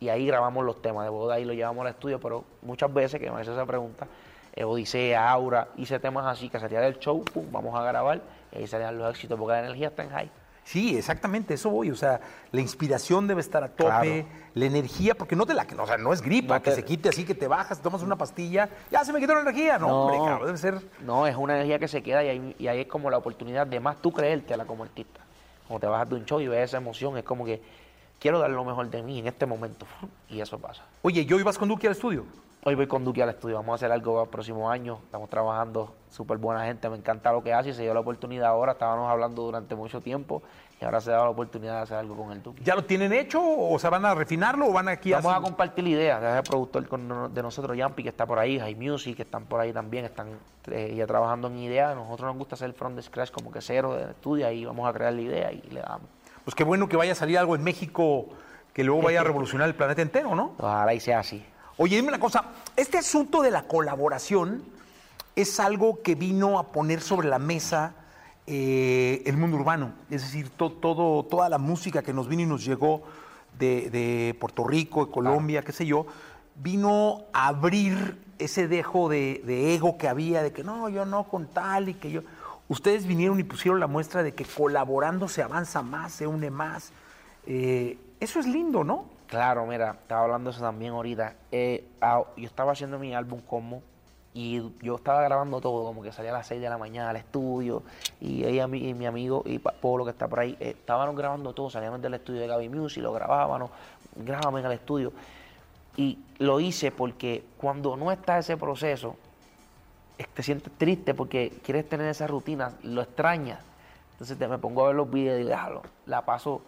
y 0.03 0.09
ahí 0.09 0.27
grabamos 0.27 0.65
los 0.65 0.81
temas 0.81 1.05
de 1.05 1.09
boda 1.09 1.39
y 1.39 1.45
lo 1.45 1.53
llevamos 1.53 1.85
al 1.85 1.93
estudio, 1.93 2.19
pero 2.19 2.43
muchas 2.61 2.93
veces 2.93 3.21
que 3.21 3.31
me 3.31 3.39
hace 3.39 3.53
esa 3.53 3.65
pregunta, 3.65 4.05
eh, 4.53 4.65
Odisea, 4.65 5.29
Aura, 5.29 5.69
hice 5.77 5.97
temas 5.99 6.25
así 6.25 6.49
que 6.49 6.59
salía 6.59 6.81
del 6.81 6.99
show, 6.99 7.23
pum, 7.23 7.45
vamos 7.51 7.73
a 7.79 7.83
grabar 7.83 8.21
y 8.51 8.57
ahí 8.59 8.67
salían 8.67 8.97
los 8.97 9.09
éxitos 9.09 9.39
porque 9.39 9.53
la 9.53 9.59
energía 9.59 9.87
está 9.87 10.03
en 10.03 10.09
high. 10.09 10.31
Sí, 10.65 10.97
exactamente, 10.97 11.53
eso 11.55 11.69
voy. 11.69 11.91
O 11.91 11.95
sea, 11.95 12.21
la 12.51 12.61
inspiración 12.61 13.27
debe 13.27 13.41
estar 13.41 13.63
a 13.63 13.67
tope, 13.69 13.83
Claro. 13.83 14.25
la 14.53 14.65
energía, 14.65 15.13
porque 15.15 15.35
no 15.35 15.45
te 15.45 15.53
la, 15.53 15.65
o 15.77 15.87
sea, 15.87 15.97
no 15.97 16.13
es 16.13 16.21
gripa, 16.21 16.55
No 16.57 16.61
que 16.63 16.71
se 16.71 16.83
quite 16.85 17.09
así, 17.09 17.25
que 17.25 17.35
te 17.35 17.47
bajas, 17.47 17.81
tomas 17.81 18.01
una 18.01 18.17
pastilla, 18.17 18.69
ya 18.91 19.03
se 19.03 19.11
me 19.11 19.19
quitó 19.19 19.33
la 19.35 19.41
energía. 19.41 19.77
No, 19.77 20.03
hombre, 20.05 20.17
cabrón, 20.19 20.45
debe 20.47 20.57
ser. 20.57 20.79
No, 21.01 21.27
es 21.27 21.35
una 21.35 21.55
energía 21.55 21.79
que 21.79 21.87
se 21.89 22.01
queda 22.01 22.23
y 22.23 22.29
ahí, 22.29 22.55
y 22.59 22.67
ahí 22.67 22.81
es 22.81 22.87
como 22.87 23.09
la 23.09 23.17
oportunidad 23.17 23.67
de 23.67 23.79
más 23.81 24.01
tú 24.01 24.11
creértela 24.13 24.65
como 24.65 24.83
artista. 24.83 25.19
Como 25.67 25.79
te 25.81 25.87
bajas 25.87 26.07
de 26.09 26.15
un 26.15 26.25
show 26.25 26.39
y 26.39 26.47
ves 26.47 26.69
esa 26.69 26.77
emoción, 26.77 27.17
es 27.17 27.23
como 27.25 27.43
que 27.43 27.61
quiero 28.19 28.39
dar 28.39 28.49
lo 28.51 28.63
mejor 28.63 28.89
de 28.89 29.01
mí 29.03 29.19
en 29.19 29.27
este 29.27 29.45
momento. 29.45 29.85
Y 30.29 30.41
eso 30.41 30.57
pasa. 30.57 30.83
Oye, 31.03 31.25
¿yo 31.25 31.37
ibas 31.39 31.59
con 31.59 31.69
Duque 31.69 31.85
al 31.87 31.93
estudio? 31.93 32.25
Hoy 32.65 32.73
voy 32.75 32.87
con 32.87 33.03
Duque 33.05 33.21
al 33.21 33.29
estudio, 33.29 33.57
vamos 33.57 33.73
a 33.73 33.75
hacer 33.75 33.91
algo 33.91 34.13
para 34.13 34.23
el 34.23 34.29
próximo 34.29 34.69
año. 34.71 34.97
Estamos 35.03 35.29
trabajando, 35.29 35.93
súper 36.09 36.37
buena 36.37 36.63
gente, 36.65 36.89
me 36.89 36.95
encanta 36.97 37.31
lo 37.31 37.43
que 37.43 37.53
hace 37.53 37.69
y 37.69 37.73
se 37.73 37.83
dio 37.83 37.93
la 37.93 37.99
oportunidad 37.99 38.47
ahora. 38.47 38.71
Estábamos 38.71 39.11
hablando 39.11 39.43
durante 39.43 39.75
mucho 39.75 39.99
tiempo 40.01 40.41
y 40.81 40.85
ahora 40.85 41.01
se 41.01 41.11
da 41.11 41.17
la 41.17 41.29
oportunidad 41.29 41.75
de 41.75 41.81
hacer 41.81 41.97
algo 41.97 42.15
con 42.15 42.31
el 42.31 42.41
Duque. 42.41 42.63
¿Ya 42.63 42.73
lo 42.73 42.83
tienen 42.85 43.11
hecho 43.13 43.41
o 43.43 43.77
se 43.77 43.89
van 43.89 44.05
a 44.05 44.15
refinarlo 44.15 44.67
o 44.67 44.71
van 44.71 44.87
aquí 44.87 45.11
a... 45.13 45.17
Vamos 45.19 45.35
a 45.37 45.41
compartir 45.41 45.85
ideas. 45.87 46.23
El 46.23 46.41
productor 46.43 46.87
con- 46.87 47.31
de 47.33 47.43
nosotros, 47.43 47.77
Yampi, 47.77 48.01
que 48.01 48.09
está 48.09 48.25
por 48.25 48.39
ahí, 48.39 48.57
High 48.57 48.75
Music, 48.75 49.17
que 49.17 49.23
están 49.23 49.45
por 49.45 49.59
ahí 49.59 49.71
también, 49.73 50.05
están 50.05 50.29
eh, 50.71 50.95
ya 50.97 51.05
trabajando 51.05 51.49
en 51.49 51.57
ideas. 51.59 51.95
Nosotros 51.95 52.27
nos 52.27 52.37
gusta 52.37 52.55
hacer 52.55 52.73
from 52.73 52.95
the 52.95 53.01
scratch, 53.03 53.29
como 53.31 53.51
que 53.51 53.59
cero 53.61 53.93
de 53.93 54.03
estudio, 54.11 54.47
ahí 54.47 54.63
vamos 54.65 54.89
a 54.89 54.93
crear 54.93 55.11
la 55.13 55.21
idea 55.21 55.51
y 55.51 55.61
le 55.69 55.81
damos. 55.81 56.07
Pues 56.45 56.55
qué 56.55 56.63
bueno 56.63 56.89
que 56.89 56.97
vaya 56.97 57.13
a 57.13 57.15
salir 57.15 57.37
algo 57.37 57.55
en 57.55 57.63
México 57.63 58.27
que 58.73 58.83
luego 58.83 59.01
vaya 59.03 59.21
a 59.21 59.23
revolucionar 59.23 59.67
el 59.67 59.75
planeta 59.75 60.01
entero, 60.01 60.35
¿no? 60.35 60.53
Ojalá 60.57 60.93
y 60.93 60.99
sea 60.99 61.19
así. 61.19 61.45
Oye, 61.77 61.95
dime 61.95 62.09
una 62.09 62.19
cosa, 62.19 62.45
este 62.75 62.97
asunto 62.97 63.41
de 63.41 63.51
la 63.51 63.63
colaboración 63.63 64.63
es 65.35 65.59
algo 65.59 66.01
que 66.01 66.15
vino 66.15 66.59
a 66.59 66.71
poner 66.71 67.01
sobre 67.01 67.27
la 67.27 67.39
mesa 67.39 67.93
eh, 68.45 69.23
el 69.25 69.37
mundo 69.37 69.57
urbano, 69.57 69.93
es 70.09 70.21
decir, 70.23 70.49
to- 70.49 70.71
todo, 70.73 71.23
toda 71.23 71.47
la 71.49 71.57
música 71.57 72.01
que 72.01 72.13
nos 72.13 72.27
vino 72.27 72.41
y 72.41 72.45
nos 72.45 72.65
llegó 72.65 73.03
de, 73.57 73.89
de 73.89 74.35
Puerto 74.39 74.65
Rico, 74.65 75.05
de 75.05 75.11
Colombia, 75.11 75.61
qué 75.63 75.71
sé 75.71 75.85
yo, 75.85 76.05
vino 76.55 77.21
a 77.31 77.47
abrir 77.47 78.17
ese 78.39 78.67
dejo 78.67 79.07
de, 79.07 79.41
de 79.45 79.73
ego 79.75 79.97
que 79.97 80.07
había, 80.09 80.43
de 80.43 80.51
que 80.51 80.63
no, 80.63 80.89
yo 80.89 81.05
no 81.05 81.23
con 81.25 81.47
tal 81.47 81.89
y 81.89 81.93
que 81.93 82.11
yo... 82.11 82.21
Ustedes 82.69 83.05
vinieron 83.05 83.39
y 83.39 83.43
pusieron 83.43 83.79
la 83.79 83.87
muestra 83.87 84.23
de 84.23 84.33
que 84.33 84.45
colaborando 84.45 85.27
se 85.27 85.43
avanza 85.43 85.81
más, 85.81 86.13
se 86.13 86.27
une 86.27 86.49
más. 86.49 86.91
Eh, 87.45 87.97
eso 88.19 88.39
es 88.39 88.47
lindo, 88.47 88.83
¿no? 88.83 89.05
Claro, 89.27 89.65
mira, 89.65 89.97
estaba 90.01 90.21
hablando 90.23 90.51
eso 90.51 90.61
también 90.61 90.93
ahorita. 90.93 91.35
Eh, 91.51 91.83
ah, 92.01 92.23
yo 92.37 92.45
estaba 92.45 92.71
haciendo 92.71 92.99
mi 92.99 93.13
álbum 93.13 93.41
como 93.41 93.81
y 94.35 94.61
yo 94.81 94.95
estaba 94.95 95.21
grabando 95.21 95.61
todo, 95.61 95.83
como 95.83 96.01
que 96.01 96.11
salía 96.11 96.31
a 96.31 96.35
las 96.35 96.47
6 96.47 96.59
de 96.61 96.67
la 96.69 96.77
mañana 96.77 97.11
al 97.11 97.17
estudio 97.17 97.83
y 98.19 98.43
ella 98.45 98.63
y 98.65 98.93
mi 98.95 99.05
amigo 99.05 99.43
y 99.45 99.59
Pa- 99.59 99.73
Polo 99.73 100.05
que 100.05 100.11
está 100.11 100.27
por 100.27 100.39
ahí, 100.39 100.57
eh, 100.59 100.69
estábamos 100.71 101.15
grabando 101.15 101.53
todo, 101.53 101.69
salíamos 101.69 102.01
del 102.01 102.15
estudio 102.15 102.41
de 102.41 102.47
Gaby 102.47 102.69
Music, 102.69 103.03
lo 103.03 103.13
grabábamos, 103.13 103.69
grabábamos 104.15 104.61
en 104.61 104.65
el 104.67 104.71
estudio. 104.71 105.13
Y 105.97 106.17
lo 106.39 106.59
hice 106.59 106.91
porque 106.91 107.43
cuando 107.57 107.95
no 107.95 108.11
está 108.11 108.39
ese 108.39 108.57
proceso, 108.57 109.15
te 110.17 110.43
sientes 110.43 110.71
triste 110.77 111.13
porque 111.13 111.59
quieres 111.63 111.87
tener 111.87 112.07
esa 112.07 112.27
rutina, 112.27 112.73
lo 112.83 113.01
extrañas. 113.01 113.59
Entonces 114.13 114.37
te, 114.37 114.47
me 114.47 114.57
pongo 114.57 114.83
a 114.83 114.87
ver 114.87 114.95
los 114.95 115.09
videos 115.09 115.41
y 115.41 115.43
"Déjalo", 115.43 115.81
la 116.05 116.23
paso 116.23 116.61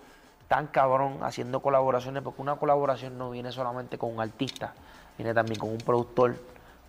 tan 0.48 0.68
cabrón 0.68 1.20
haciendo 1.22 1.60
colaboraciones, 1.62 2.22
porque 2.24 2.42
una 2.42 2.56
colaboración 2.56 3.18
no 3.18 3.32
viene 3.32 3.52
solamente 3.52 3.98
con 3.98 4.14
un 4.14 4.20
artista, 4.20 4.74
viene 5.18 5.34
también 5.34 5.60
con 5.60 5.70
un 5.70 5.78
productor, 5.78 6.36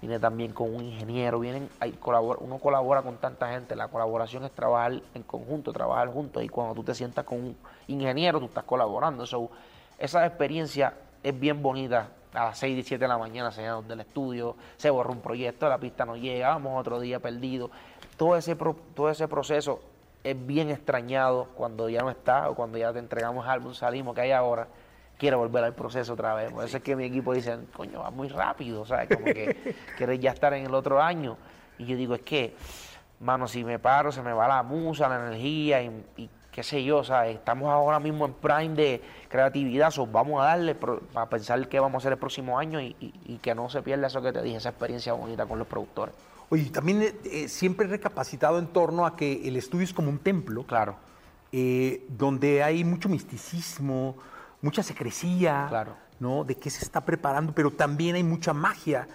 viene 0.00 0.18
también 0.18 0.52
con 0.52 0.74
un 0.74 0.84
ingeniero, 0.84 1.40
vienen, 1.40 1.70
hay, 1.80 1.92
colabora, 1.92 2.38
uno 2.42 2.58
colabora 2.58 3.02
con 3.02 3.16
tanta 3.16 3.48
gente, 3.50 3.74
la 3.74 3.88
colaboración 3.88 4.44
es 4.44 4.52
trabajar 4.52 5.00
en 5.14 5.22
conjunto, 5.22 5.72
trabajar 5.72 6.08
juntos 6.08 6.42
y 6.42 6.48
cuando 6.48 6.74
tú 6.74 6.84
te 6.84 6.94
sientas 6.94 7.24
con 7.24 7.38
un 7.38 7.56
ingeniero 7.88 8.38
tú 8.40 8.46
estás 8.46 8.64
colaborando. 8.64 9.26
So, 9.26 9.50
esa 9.98 10.26
experiencia 10.26 10.94
es 11.22 11.38
bien 11.38 11.62
bonita. 11.62 12.08
A 12.36 12.44
las 12.44 12.58
6 12.58 12.78
y 12.78 12.82
7 12.82 13.04
de 13.04 13.08
la 13.08 13.18
mañana 13.18 13.50
se 13.50 13.66
donde 13.66 13.94
el 13.94 14.00
estudio, 14.00 14.56
se 14.76 14.90
borra 14.90 15.10
un 15.10 15.20
proyecto, 15.20 15.68
la 15.68 15.78
pista 15.78 16.04
no 16.04 16.16
llega, 16.16 16.50
vamos 16.50 16.78
otro 16.78 17.00
día 17.00 17.18
perdido. 17.18 17.70
Todo 18.16 18.36
ese, 18.36 18.56
todo 18.56 19.10
ese 19.10 19.26
proceso 19.26 19.80
es 20.22 20.46
bien 20.46 20.70
extrañado 20.70 21.48
cuando 21.54 21.88
ya 21.88 22.02
no 22.02 22.10
está 22.10 22.50
o 22.50 22.54
cuando 22.54 22.78
ya 22.78 22.92
te 22.92 22.98
entregamos 22.98 23.44
el 23.44 23.50
álbum, 23.50 23.74
salimos, 23.74 24.14
que 24.14 24.20
hay 24.20 24.32
ahora 24.32 24.68
quiero 25.18 25.38
volver 25.38 25.64
al 25.64 25.74
proceso 25.74 26.12
otra 26.12 26.34
vez. 26.34 26.52
Por 26.52 26.64
eso 26.64 26.76
es 26.76 26.82
que 26.82 26.96
mi 26.96 27.04
equipo 27.04 27.32
dice, 27.32 27.58
coño, 27.74 28.00
va 28.00 28.10
muy 28.10 28.28
rápido, 28.28 28.84
¿sabes? 28.84 29.08
Como 29.08 29.26
que 29.26 29.74
quieres 29.96 30.20
ya 30.20 30.32
estar 30.32 30.52
en 30.54 30.66
el 30.66 30.74
otro 30.74 31.00
año. 31.00 31.36
Y 31.78 31.86
yo 31.86 31.96
digo, 31.96 32.14
es 32.14 32.22
que, 32.22 32.54
mano, 33.20 33.48
si 33.48 33.64
me 33.64 33.78
paro, 33.78 34.12
se 34.12 34.22
me 34.22 34.32
va 34.32 34.48
la 34.48 34.62
musa, 34.62 35.08
la 35.08 35.26
energía 35.26 35.82
y, 35.82 36.30
qué 36.56 36.62
sé 36.62 36.82
yo, 36.82 37.04
¿sabes? 37.04 37.36
Estamos 37.36 37.68
ahora 37.68 38.00
mismo 38.00 38.24
en 38.24 38.32
prime 38.32 38.74
de 38.74 39.02
creatividad, 39.28 39.90
so 39.90 40.06
vamos 40.06 40.40
a 40.40 40.46
darle 40.46 40.74
para 40.74 41.28
pensar 41.28 41.68
qué 41.68 41.78
vamos 41.78 41.96
a 41.96 41.98
hacer 41.98 42.12
el 42.12 42.18
próximo 42.18 42.58
año 42.58 42.80
y, 42.80 42.94
que 43.42 43.54
no 43.54 43.68
se 43.68 43.82
pierda 43.82 44.06
eso 44.06 44.22
que 44.22 44.32
te 44.32 44.40
dije, 44.40 44.56
esa 44.56 44.70
experiencia 44.70 45.12
bonita 45.12 45.44
con 45.44 45.58
los 45.58 45.68
productores. 45.68 46.14
Oye, 46.48 46.70
también 46.70 47.02
eh, 47.02 47.14
eh, 47.24 47.48
siempre 47.48 47.86
he 47.86 47.90
recapacitado 47.90 48.58
en 48.58 48.68
torno 48.68 49.04
a 49.04 49.16
que 49.16 49.46
el 49.46 49.56
estudio 49.56 49.84
es 49.84 49.92
como 49.92 50.08
un 50.08 50.18
templo. 50.18 50.62
Claro. 50.62 50.96
Eh, 51.52 52.06
donde 52.08 52.62
hay 52.62 52.84
mucho 52.84 53.10
misticismo, 53.10 54.16
mucha 54.62 54.82
secrecía, 54.82 55.66
claro. 55.68 55.94
¿no? 56.20 56.42
De 56.44 56.54
qué 56.54 56.70
se 56.70 56.82
está 56.82 57.04
preparando, 57.04 57.52
pero 57.54 57.70
también 57.70 58.16
hay 58.16 58.24
mucha 58.24 58.54
magia 58.54 59.06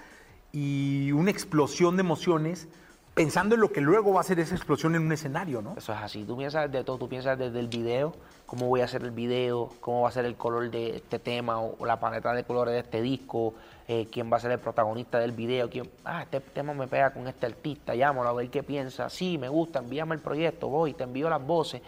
y 0.52 1.12
una 1.12 1.32
explosión 1.32 1.96
de 1.96 2.02
emociones 2.02 2.68
pensando 3.14 3.56
en 3.56 3.62
lo 3.62 3.72
que 3.72 3.82
luego 3.82 4.14
va 4.14 4.22
a 4.22 4.24
ser 4.24 4.40
esa 4.40 4.56
explosión 4.56 4.96
en 4.96 5.04
un 5.04 5.12
escenario, 5.12 5.62
¿no? 5.62 5.76
Eso 5.78 5.94
es 5.94 6.00
así. 6.00 6.24
Tú 6.24 6.38
piensas 6.38 6.72
de 6.72 6.84
todo, 6.84 6.98
tú 6.98 7.10
piensas 7.10 7.38
desde 7.38 7.60
el 7.60 7.68
video, 7.68 8.14
cómo 8.46 8.68
voy 8.68 8.82
a 8.82 8.86
hacer 8.86 9.04
el 9.04 9.12
video, 9.12 9.70
cómo 9.82 10.02
va 10.02 10.10
a 10.10 10.12
ser 10.12 10.26
el 10.26 10.36
color 10.36 10.72
de 10.72 10.98
este 10.98 11.20
tema 11.20 11.60
o, 11.60 11.86
la 11.86 12.00
paleta 12.00 12.34
de 12.34 12.44
colores 12.44 12.74
de 12.74 12.80
este 12.80 13.02
disco, 13.02 13.54
eh, 13.88 14.08
quién 14.12 14.32
va 14.32 14.38
a 14.38 14.40
ser 14.40 14.52
el 14.52 14.60
protagonista 14.60 15.20
del 15.20 15.34
video, 15.34 15.70
quién, 15.70 15.90
ah, 16.06 16.24
este 16.24 16.40
tema 16.40 16.74
me 16.74 16.88
pega 16.88 17.12
con 17.12 17.28
este 17.28 17.46
artista, 17.46 17.96
llámalo 17.96 18.30
a 18.30 18.34
ver 18.34 18.50
qué 18.50 18.64
piensa, 18.64 19.10
sí, 19.10 19.38
me 19.38 19.50
gusta, 19.50 19.80
envíame 19.80 20.16
el 20.16 20.22
proyecto, 20.22 20.70
voy, 20.70 20.94
te 20.94 21.04
envío 21.04 21.30
las 21.30 21.46
voces. 21.46 21.82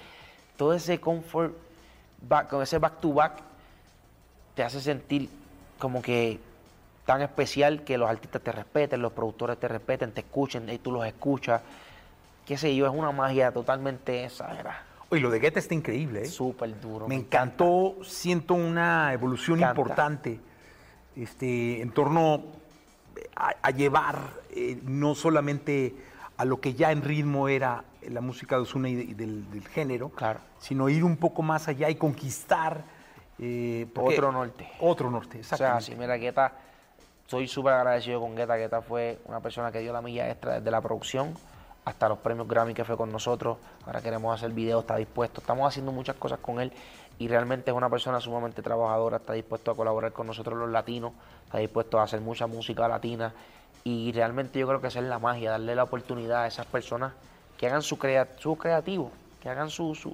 Todo 0.57 0.73
ese 0.73 0.99
comfort, 0.99 1.53
con 2.49 2.61
ese 2.61 2.77
back 2.77 2.99
to 2.99 3.13
back, 3.13 3.33
te 4.55 4.63
hace 4.63 4.81
sentir 4.81 5.29
como 5.79 6.01
que 6.01 6.39
tan 7.05 7.21
especial 7.21 7.83
que 7.83 7.97
los 7.97 8.09
artistas 8.09 8.41
te 8.41 8.51
respeten, 8.51 9.01
los 9.01 9.11
productores 9.11 9.59
te 9.59 9.67
respeten, 9.67 10.11
te 10.11 10.21
escuchen 10.21 10.69
y 10.69 10.77
tú 10.77 10.91
los 10.91 11.05
escuchas. 11.05 11.61
Qué 12.45 12.57
sé 12.57 12.75
yo, 12.75 12.85
es 12.85 12.93
una 12.93 13.11
magia 13.11 13.51
totalmente 13.51 14.25
exagerada. 14.25 14.83
Oye, 15.09 15.21
lo 15.21 15.29
de 15.29 15.39
Guetta 15.39 15.59
está 15.59 15.73
increíble, 15.73 16.23
¿eh? 16.23 16.25
Súper 16.25 16.79
duro. 16.79 17.07
Me, 17.07 17.15
encantó, 17.15 17.97
siento 18.03 18.53
una 18.55 19.13
evolución 19.13 19.59
importante 19.61 20.39
este, 21.15 21.81
en 21.81 21.91
torno 21.91 22.43
a, 23.35 23.71
llevar 23.71 24.17
eh, 24.51 24.79
no 24.83 25.13
solamente 25.13 25.95
a 26.37 26.45
lo 26.45 26.59
que 26.59 26.73
ya 26.73 26.91
en 26.91 27.03
ritmo 27.03 27.47
era 27.47 27.83
la 28.09 28.21
música 28.21 28.55
de 28.55 28.63
Osuna 28.63 28.89
y, 28.89 29.13
del, 29.13 29.49
del, 29.51 29.67
género, 29.67 30.09
claro. 30.09 30.39
sino 30.59 30.89
ir 30.89 31.03
un 31.03 31.17
poco 31.17 31.41
más 31.41 31.67
allá 31.67 31.89
y 31.89 31.95
conquistar 31.95 32.83
eh, 33.39 33.87
otro 33.95 34.31
norte. 34.31 34.67
Otro 34.79 35.11
norte, 35.11 35.37
exacto. 35.37 35.63
O 35.63 35.67
sea, 35.67 35.81
sí, 35.81 35.95
mira, 35.95 36.15
Guetta, 36.15 36.53
soy 37.27 37.47
súper 37.47 37.73
agradecido 37.73 38.19
con 38.19 38.35
Guetta. 38.35 38.55
Guetta 38.55 38.81
fue 38.81 39.19
una 39.25 39.39
persona 39.39 39.71
que 39.71 39.79
dio 39.79 39.93
la 39.93 40.01
milla 40.01 40.29
extra 40.29 40.55
desde 40.55 40.71
la 40.71 40.81
producción 40.81 41.33
hasta 41.85 42.07
los 42.07 42.19
premios 42.19 42.47
Grammy 42.47 42.73
que 42.73 42.85
fue 42.85 42.97
con 42.97 43.11
nosotros. 43.11 43.57
Ahora 43.85 44.01
queremos 44.01 44.33
hacer 44.35 44.51
video, 44.51 44.81
está 44.81 44.95
dispuesto. 44.97 45.41
Estamos 45.41 45.67
haciendo 45.67 45.91
muchas 45.91 46.15
cosas 46.15 46.39
con 46.39 46.59
él 46.59 46.71
y 47.19 47.27
realmente 47.27 47.71
es 47.71 47.77
una 47.77 47.89
persona 47.89 48.19
sumamente 48.19 48.61
trabajadora, 48.61 49.17
está 49.17 49.33
dispuesto 49.33 49.71
a 49.71 49.75
colaborar 49.75 50.11
con 50.13 50.27
nosotros 50.27 50.57
los 50.57 50.69
latinos, 50.69 51.13
está 51.45 51.59
dispuesto 51.59 51.99
a 51.99 52.03
hacer 52.03 52.21
mucha 52.21 52.47
música 52.47 52.87
latina 52.87 53.33
y 53.83 54.11
realmente 54.13 54.59
yo 54.59 54.67
creo 54.67 54.81
que 54.81 54.87
es 54.87 54.95
la 54.95 55.19
magia, 55.19 55.51
darle 55.51 55.75
la 55.75 55.83
oportunidad 55.83 56.43
a 56.43 56.47
esas 56.47 56.65
personas 56.65 57.13
que 57.57 57.67
hagan 57.67 57.81
su, 57.81 57.97
crea 57.97 58.27
su 58.37 58.57
creativo, 58.57 59.11
que 59.41 59.49
hagan 59.49 59.69
sus 59.69 60.07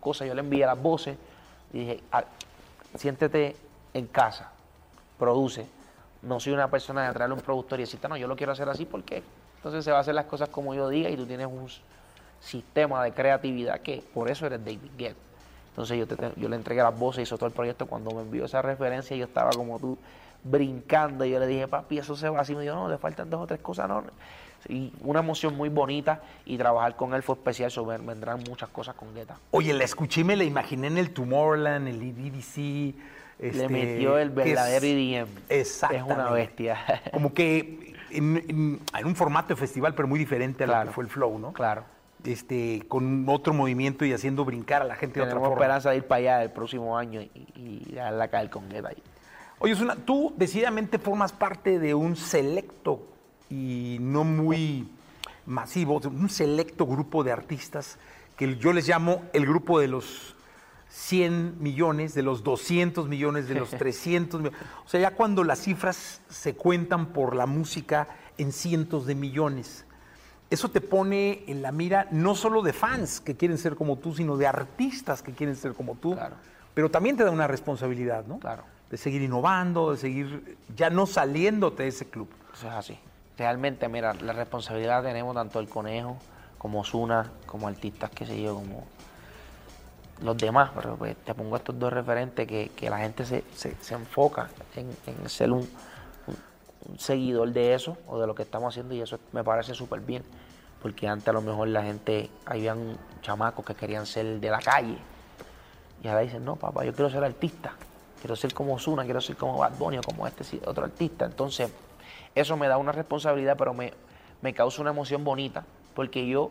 cosas. 0.00 0.28
Yo 0.28 0.34
le 0.34 0.40
envié 0.40 0.66
las 0.66 0.80
voces 0.80 1.16
y 1.72 1.80
dije, 1.80 2.02
ah, 2.12 2.24
siéntete 2.94 3.56
en 3.94 4.06
casa, 4.06 4.50
produce. 5.18 5.66
No 6.22 6.40
soy 6.40 6.52
una 6.52 6.70
persona 6.70 7.06
de 7.06 7.14
traerle 7.14 7.34
un 7.34 7.42
productor 7.42 7.78
y 7.78 7.82
decirte, 7.82 8.08
no, 8.08 8.16
yo 8.16 8.26
lo 8.26 8.36
quiero 8.36 8.52
hacer 8.52 8.68
así 8.68 8.84
porque 8.84 9.22
entonces 9.56 9.84
se 9.84 9.90
va 9.90 9.98
a 9.98 10.00
hacer 10.00 10.14
las 10.14 10.26
cosas 10.26 10.48
como 10.48 10.74
yo 10.74 10.88
diga 10.88 11.10
y 11.10 11.16
tú 11.16 11.26
tienes 11.26 11.46
un 11.46 11.68
sistema 12.40 13.02
de 13.04 13.12
creatividad 13.12 13.80
que 13.80 14.02
por 14.14 14.30
eso 14.30 14.46
eres 14.46 14.64
David 14.64 14.90
Guetta. 14.96 15.26
Entonces 15.70 15.98
yo, 15.98 16.32
yo 16.36 16.48
le 16.48 16.56
entregué 16.56 16.82
las 16.82 16.98
voces, 16.98 17.24
hizo 17.24 17.36
todo 17.36 17.48
el 17.48 17.52
proyecto. 17.52 17.86
Cuando 17.86 18.10
me 18.12 18.22
envió 18.22 18.46
esa 18.46 18.62
referencia, 18.62 19.14
yo 19.14 19.26
estaba 19.26 19.50
como 19.50 19.78
tú, 19.78 19.98
brincando. 20.42 21.24
Y 21.24 21.30
yo 21.30 21.38
le 21.38 21.46
dije, 21.46 21.68
papi, 21.68 21.98
eso 21.98 22.16
se 22.16 22.30
va 22.30 22.40
así. 22.40 22.54
Me 22.54 22.62
dijo, 22.62 22.74
no, 22.74 22.88
le 22.88 22.96
faltan 22.96 23.28
dos 23.28 23.42
o 23.42 23.46
tres 23.46 23.60
cosas. 23.60 23.86
No. 23.86 24.02
Y 24.68 24.90
una 25.02 25.20
emoción 25.20 25.54
muy 25.54 25.68
bonita. 25.68 26.22
Y 26.46 26.56
trabajar 26.56 26.96
con 26.96 27.12
él 27.12 27.22
fue 27.22 27.34
especial. 27.34 27.70
So, 27.70 27.84
vendrán 27.84 28.42
muchas 28.48 28.70
cosas 28.70 28.94
con 28.94 29.14
Guetta. 29.14 29.36
Oye, 29.50 29.74
la 29.74 29.84
escuché 29.84 30.22
y 30.22 30.24
me 30.24 30.36
la 30.36 30.44
imaginé 30.44 30.86
en 30.86 30.96
el 30.96 31.12
Tomorrowland, 31.12 31.88
el 31.88 32.00
Le 33.38 33.48
este, 33.48 33.68
metió 33.68 34.18
el 34.18 34.30
verdadero 34.30 34.86
EDM. 34.86 35.28
Exacto. 35.48 35.96
Es 35.96 36.02
una 36.02 36.30
bestia. 36.30 36.78
Como 37.12 37.34
que 37.34 37.94
en, 38.10 38.80
un 39.04 39.16
formato 39.16 39.48
de 39.48 39.56
festival, 39.56 39.94
pero 39.94 40.08
muy 40.08 40.18
diferente 40.18 40.64
a 40.64 40.66
lo 40.66 40.86
que 40.86 40.94
fue 40.94 41.04
el 41.04 41.10
flow, 41.10 41.38
¿no? 41.38 41.52
Claro 41.52 41.84
este, 42.24 42.82
con 42.88 43.28
otro 43.28 43.54
movimiento 43.54 44.04
y 44.04 44.12
haciendo 44.12 44.44
brincar 44.44 44.82
a 44.82 44.84
la 44.84 44.96
gente 44.96 45.20
de 45.20 45.26
otra 45.26 45.38
forma. 45.38 45.54
esperanza 45.54 45.90
de 45.90 45.98
ir 45.98 46.04
para 46.04 46.18
allá 46.18 46.42
el 46.42 46.50
próximo 46.50 46.98
año 46.98 47.20
y, 47.20 47.30
y 47.54 47.92
la 47.92 48.28
caer 48.28 48.50
con 48.50 48.70
él 48.72 48.84
ahí. 48.84 49.02
Oye, 49.58 49.74
tú 50.04 50.34
decididamente 50.36 50.98
formas 50.98 51.32
parte 51.32 51.78
de 51.78 51.94
un 51.94 52.16
selecto 52.16 53.06
y 53.48 53.96
no 54.00 54.24
muy 54.24 54.88
masivo, 55.46 56.00
un 56.04 56.28
selecto 56.28 56.86
grupo 56.86 57.24
de 57.24 57.32
artistas 57.32 57.98
que 58.36 58.56
yo 58.56 58.72
les 58.72 58.86
llamo 58.86 59.22
el 59.32 59.46
grupo 59.46 59.80
de 59.80 59.88
los 59.88 60.35
100 60.96 61.62
millones, 61.62 62.14
de 62.14 62.22
los 62.22 62.42
200 62.42 63.08
millones, 63.08 63.48
de 63.48 63.54
los 63.54 63.70
300 63.78 64.40
millones. 64.40 64.60
O 64.84 64.88
sea, 64.88 65.00
ya 65.00 65.10
cuando 65.12 65.44
las 65.44 65.60
cifras 65.60 66.20
se 66.28 66.54
cuentan 66.54 67.06
por 67.06 67.36
la 67.36 67.46
música 67.46 68.08
en 68.38 68.52
cientos 68.52 69.06
de 69.06 69.14
millones 69.14 69.86
eso 70.50 70.70
te 70.70 70.80
pone 70.80 71.44
en 71.48 71.62
la 71.62 71.72
mira 71.72 72.06
no 72.10 72.34
solo 72.34 72.62
de 72.62 72.72
fans 72.72 73.20
que 73.20 73.36
quieren 73.36 73.58
ser 73.58 73.74
como 73.74 73.96
tú, 73.96 74.14
sino 74.14 74.36
de 74.36 74.46
artistas 74.46 75.22
que 75.22 75.32
quieren 75.32 75.56
ser 75.56 75.74
como 75.74 75.96
tú. 75.96 76.14
Claro. 76.14 76.36
Pero 76.74 76.90
también 76.90 77.16
te 77.16 77.24
da 77.24 77.30
una 77.30 77.46
responsabilidad, 77.46 78.24
¿no? 78.26 78.38
Claro. 78.38 78.62
De 78.90 78.96
seguir 78.96 79.22
innovando, 79.22 79.90
de 79.90 79.96
seguir 79.96 80.56
ya 80.76 80.90
no 80.90 81.06
saliéndote 81.06 81.82
de 81.82 81.88
ese 81.88 82.08
club. 82.08 82.28
Eso 82.54 82.68
es 82.68 82.74
así. 82.74 82.98
Realmente, 83.36 83.88
mira, 83.88 84.14
la 84.14 84.32
responsabilidad 84.32 85.02
tenemos 85.02 85.34
tanto 85.34 85.58
el 85.58 85.68
conejo 85.68 86.16
como 86.58 86.84
Zuna, 86.84 87.32
como 87.46 87.66
artistas, 87.66 88.10
qué 88.10 88.24
sé 88.24 88.40
yo, 88.40 88.54
como 88.54 88.86
los 90.22 90.36
demás. 90.36 90.70
Pero 90.74 90.96
pues, 90.96 91.16
te 91.16 91.34
pongo 91.34 91.56
estos 91.56 91.78
dos 91.78 91.92
referentes 91.92 92.46
que, 92.46 92.90
la 92.90 92.98
gente 92.98 93.24
se, 93.24 93.44
enfoca 93.90 94.48
en, 94.74 94.90
en 95.06 95.28
ser 95.28 95.50
un, 95.52 95.68
seguidor 96.98 97.52
de 97.52 97.74
eso 97.74 97.96
o 98.06 98.18
de 98.18 98.26
lo 98.26 98.34
que 98.34 98.42
estamos 98.42 98.72
haciendo 98.72 98.94
y 98.94 99.00
eso 99.00 99.18
me 99.32 99.42
parece 99.44 99.74
súper 99.74 100.00
bien. 100.00 100.22
Porque 100.82 101.08
antes 101.08 101.28
a 101.28 101.32
lo 101.32 101.40
mejor 101.40 101.68
la 101.68 101.82
gente, 101.82 102.30
habían 102.44 102.96
chamacos 103.22 103.64
que 103.64 103.74
querían 103.74 104.06
ser 104.06 104.40
de 104.40 104.50
la 104.50 104.60
calle. 104.60 104.96
Y 106.02 106.08
ahora 106.08 106.20
dicen, 106.20 106.44
no, 106.44 106.56
papá, 106.56 106.84
yo 106.84 106.92
quiero 106.92 107.10
ser 107.10 107.24
artista. 107.24 107.72
Quiero 108.20 108.36
ser 108.36 108.54
como 108.54 108.78
Zuna, 108.78 109.04
quiero 109.04 109.20
ser 109.20 109.36
como 109.36 109.58
Bad 109.58 109.76
Bunny 109.78 109.98
o 109.98 110.02
como 110.02 110.26
este 110.26 110.60
otro 110.66 110.84
artista. 110.84 111.24
Entonces, 111.24 111.70
eso 112.34 112.56
me 112.56 112.68
da 112.68 112.76
una 112.76 112.92
responsabilidad, 112.92 113.56
pero 113.56 113.74
me, 113.74 113.92
me 114.42 114.54
causa 114.54 114.80
una 114.82 114.90
emoción 114.90 115.24
bonita. 115.24 115.64
Porque 115.94 116.26
yo, 116.26 116.50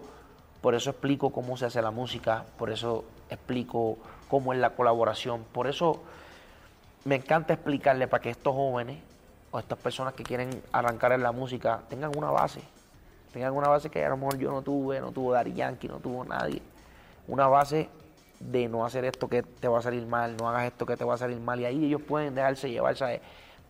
por 0.61 0.75
eso 0.75 0.89
explico 0.89 1.31
cómo 1.31 1.55
se 1.55 1.65
hace 1.65 1.81
la 1.81 1.91
música, 1.91 2.45
por 2.57 2.71
eso 2.71 3.05
explico 3.29 3.97
cómo 4.29 4.53
es 4.53 4.59
la 4.59 4.71
colaboración. 4.71 5.43
Por 5.51 5.67
eso 5.67 6.01
me 7.05 7.15
encanta 7.15 7.53
explicarle 7.53 8.07
para 8.07 8.21
que 8.21 8.29
estos 8.29 8.53
jóvenes 8.53 8.97
o 9.51 9.59
estas 9.59 9.77
personas 9.77 10.13
que 10.13 10.23
quieren 10.23 10.61
arrancar 10.71 11.11
en 11.11 11.23
la 11.23 11.31
música 11.31 11.81
tengan 11.89 12.15
una 12.17 12.31
base. 12.31 12.61
Tengan 13.31 13.53
una 13.53 13.67
base 13.67 13.89
que 13.89 14.03
a 14.03 14.09
lo 14.09 14.17
mejor 14.17 14.37
yo 14.37 14.51
no 14.51 14.61
tuve, 14.61 14.99
no 14.99 15.11
tuvo 15.11 15.33
Dari 15.33 15.53
Yankee, 15.53 15.87
no 15.87 15.99
tuvo 15.99 16.23
nadie. 16.25 16.61
Una 17.27 17.47
base 17.47 17.89
de 18.39 18.67
no 18.67 18.85
hacer 18.85 19.05
esto 19.05 19.27
que 19.27 19.43
te 19.43 19.67
va 19.67 19.79
a 19.79 19.81
salir 19.81 20.05
mal, 20.05 20.35
no 20.37 20.49
hagas 20.49 20.65
esto 20.65 20.85
que 20.85 20.97
te 20.97 21.03
va 21.03 21.15
a 21.15 21.17
salir 21.17 21.39
mal. 21.39 21.59
Y 21.59 21.65
ahí 21.65 21.85
ellos 21.85 22.01
pueden 22.01 22.35
dejarse 22.35 22.69
llevar. 22.69 22.95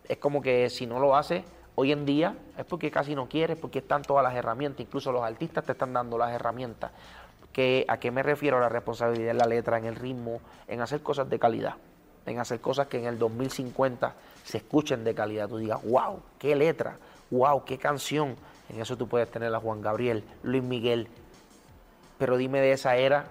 Es 0.08 0.18
como 0.18 0.40
que 0.40 0.70
si 0.70 0.86
no 0.86 0.98
lo 0.98 1.16
haces 1.16 1.44
hoy 1.74 1.92
en 1.92 2.06
día 2.06 2.34
es 2.56 2.64
porque 2.64 2.90
casi 2.90 3.14
no 3.14 3.28
quieres, 3.28 3.58
porque 3.58 3.80
están 3.80 4.02
todas 4.02 4.24
las 4.24 4.34
herramientas. 4.34 4.80
Incluso 4.80 5.12
los 5.12 5.22
artistas 5.22 5.64
te 5.64 5.72
están 5.72 5.92
dando 5.92 6.18
las 6.18 6.32
herramientas. 6.32 6.90
Que, 7.52 7.84
¿A 7.88 7.98
qué 7.98 8.10
me 8.10 8.22
refiero? 8.22 8.60
La 8.60 8.68
responsabilidad 8.68 9.30
en 9.30 9.38
la 9.38 9.46
letra, 9.46 9.78
en 9.78 9.86
el 9.86 9.96
ritmo, 9.96 10.40
en 10.68 10.80
hacer 10.80 11.02
cosas 11.02 11.28
de 11.30 11.38
calidad 11.38 11.76
en 12.26 12.40
hacer 12.40 12.60
cosas 12.60 12.88
que 12.88 12.98
en 12.98 13.06
el 13.06 13.18
2050 13.18 14.14
se 14.44 14.58
escuchen 14.58 15.04
de 15.04 15.14
calidad. 15.14 15.48
Tú 15.48 15.58
digas, 15.58 15.80
wow, 15.84 16.20
qué 16.38 16.54
letra, 16.54 16.98
wow, 17.30 17.64
qué 17.64 17.78
canción. 17.78 18.36
En 18.68 18.80
eso 18.80 18.96
tú 18.96 19.08
puedes 19.08 19.30
tener 19.30 19.54
a 19.54 19.60
Juan 19.60 19.80
Gabriel, 19.80 20.24
Luis 20.42 20.62
Miguel. 20.62 21.08
Pero 22.18 22.36
dime 22.36 22.60
de 22.60 22.72
esa 22.72 22.96
era, 22.96 23.26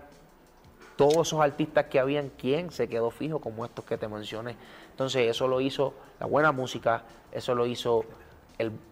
todos 0.96 1.28
esos 1.28 1.42
artistas 1.42 1.86
que 1.86 2.00
habían, 2.00 2.30
¿quién 2.30 2.72
se 2.72 2.88
quedó 2.88 3.12
fijo 3.12 3.40
como 3.40 3.66
estos 3.66 3.84
que 3.84 3.98
te 3.98 4.08
mencioné? 4.08 4.56
Entonces 4.92 5.30
eso 5.30 5.48
lo 5.48 5.60
hizo 5.60 5.94
la 6.20 6.26
buena 6.26 6.54
música, 6.54 7.04
eso 7.32 7.54
lo 7.54 7.66
hizo 7.66 8.06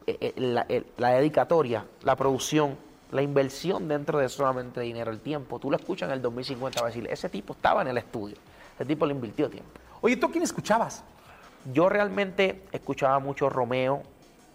la 0.07 1.09
dedicatoria, 1.11 1.85
la 2.03 2.17
producción, 2.17 2.77
la 3.13 3.21
inversión 3.21 3.87
dentro 3.87 4.17
de 4.19 4.27
solamente 4.27 4.81
dinero, 4.81 5.11
el 5.11 5.19
tiempo. 5.19 5.59
Tú 5.59 5.69
lo 5.69 5.77
escuchas 5.77 6.09
en 6.09 6.15
el 6.15 6.21
2050, 6.21 6.81
vas 6.81 6.91
a 6.91 6.93
decir, 6.93 7.09
ese 7.11 7.29
tipo 7.29 7.53
estaba 7.53 7.83
en 7.83 7.87
el 7.89 7.97
estudio, 7.97 8.35
ese 8.75 8.85
tipo 8.85 9.05
le 9.05 9.13
invirtió 9.13 9.49
tiempo. 9.49 9.79
Oye, 10.01 10.17
¿tú 10.17 10.29
quién 10.31 10.43
escuchabas? 10.43 11.03
Yo 11.71 11.87
realmente 11.89 12.63
escuchaba 12.71 13.19
mucho 13.19 13.49
Romeo 13.49 14.01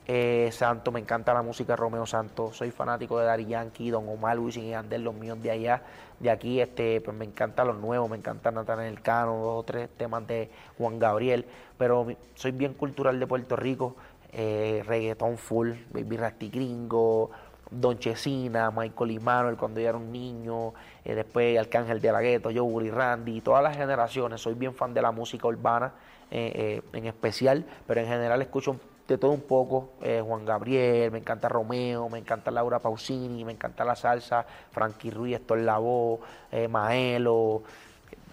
eh, 0.07 0.49
Santo, 0.53 0.91
me 0.91 1.01
encanta 1.01 1.33
la 1.33 1.43
música 1.43 1.75
de 1.75 1.77
Romeo 1.77 2.05
Santos, 2.05 2.57
soy 2.57 2.71
fanático 2.71 3.19
de 3.19 3.27
Daddy 3.27 3.47
Yankee, 3.47 3.91
Don 3.91 4.09
Omar, 4.09 4.39
Wisin 4.39 4.65
y 4.65 4.71
Yandel, 4.71 5.05
los 5.05 5.15
míos 5.15 5.41
de 5.43 5.51
allá, 5.51 5.83
de 6.19 6.31
aquí, 6.31 6.61
este, 6.61 7.01
pues 7.01 7.17
me 7.17 7.27
encantan 7.27 7.69
los 7.69 7.77
nuevos, 7.77 8.11
me 8.11 8.17
encanta 8.17 8.51
Natanael 8.51 9.01
Cano, 9.03 9.37
dos 9.37 9.61
o 9.61 9.63
tres 9.63 9.89
temas 9.97 10.27
de 10.27 10.51
Juan 10.79 10.99
Gabriel, 10.99 11.47
pero 11.77 12.07
soy 12.35 12.51
bien 12.51 12.75
cultural 12.75 13.21
de 13.21 13.27
Puerto 13.27 13.55
Rico, 13.55 13.97
eh, 14.33 14.83
reggaetón 14.87 15.39
full, 15.39 15.73
Baby 15.93 16.17
Rasty 16.17 16.49
Gringo, 16.49 17.31
Don 17.71 17.99
Chesina, 17.99 18.71
Michael 18.71 19.11
Immanuel 19.11 19.57
cuando 19.57 19.81
yo 19.81 19.89
era 19.89 19.99
un 19.99 20.11
niño, 20.11 20.73
eh, 21.05 21.15
después 21.15 21.59
Arcángel 21.59 22.01
de 22.01 22.13
la 22.13 22.21
Gueto, 22.21 22.51
Joe 22.51 22.63
Willy 22.63 22.91
Randy, 22.91 23.41
todas 23.41 23.63
las 23.63 23.77
generaciones. 23.77 24.41
Soy 24.41 24.55
bien 24.55 24.75
fan 24.75 24.95
de 24.95 25.03
la 25.03 25.13
música 25.13 25.47
urbana 25.47 25.93
eh, 26.31 26.81
eh, 26.93 26.97
en 26.99 27.07
especial, 27.07 27.65
pero 27.87 28.01
en 28.01 28.07
general 28.07 28.41
escucho 28.43 28.79
de 29.07 29.17
todo 29.17 29.31
un 29.31 29.41
poco. 29.41 29.91
eh, 30.03 30.23
Juan 30.25 30.45
Gabriel, 30.45 31.11
me 31.11 31.19
encanta 31.19 31.49
Romeo, 31.49 32.09
me 32.09 32.19
encanta 32.19 32.51
Laura 32.51 32.79
Pausini, 32.79 33.45
me 33.45 33.53
encanta 33.53 33.85
la 33.85 33.97
salsa, 33.97 34.45
Frankie 34.71 35.11
Ruiz, 35.11 35.37
Héctor 35.37 35.59
Lavoe, 35.59 36.21
Maelo. 36.69 37.63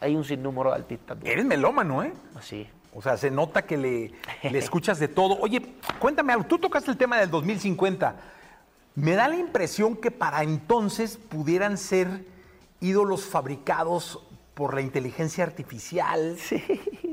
Hay 0.01 0.15
un 0.15 0.25
sinnúmero 0.25 0.71
de 0.71 0.75
artistas. 0.75 1.17
Eres 1.23 1.45
melómano, 1.45 2.03
¿eh? 2.03 2.11
Así. 2.35 2.67
O 2.93 3.01
sea, 3.01 3.17
se 3.17 3.31
nota 3.31 3.61
que 3.61 3.77
le, 3.77 4.11
le 4.49 4.57
escuchas 4.59 4.99
de 4.99 5.07
todo. 5.07 5.37
Oye, 5.39 5.61
cuéntame 5.99 6.33
algo. 6.33 6.45
Tú 6.45 6.57
tocaste 6.57 6.91
el 6.91 6.97
tema 6.97 7.17
del 7.17 7.29
2050. 7.29 8.15
Me 8.95 9.15
da 9.15 9.27
la 9.27 9.35
impresión 9.37 9.95
que 9.97 10.09
para 10.11 10.43
entonces 10.43 11.17
pudieran 11.17 11.77
ser 11.77 12.23
ídolos 12.81 13.25
fabricados 13.25 14.19
por 14.53 14.73
la 14.73 14.81
inteligencia 14.81 15.43
artificial. 15.43 16.37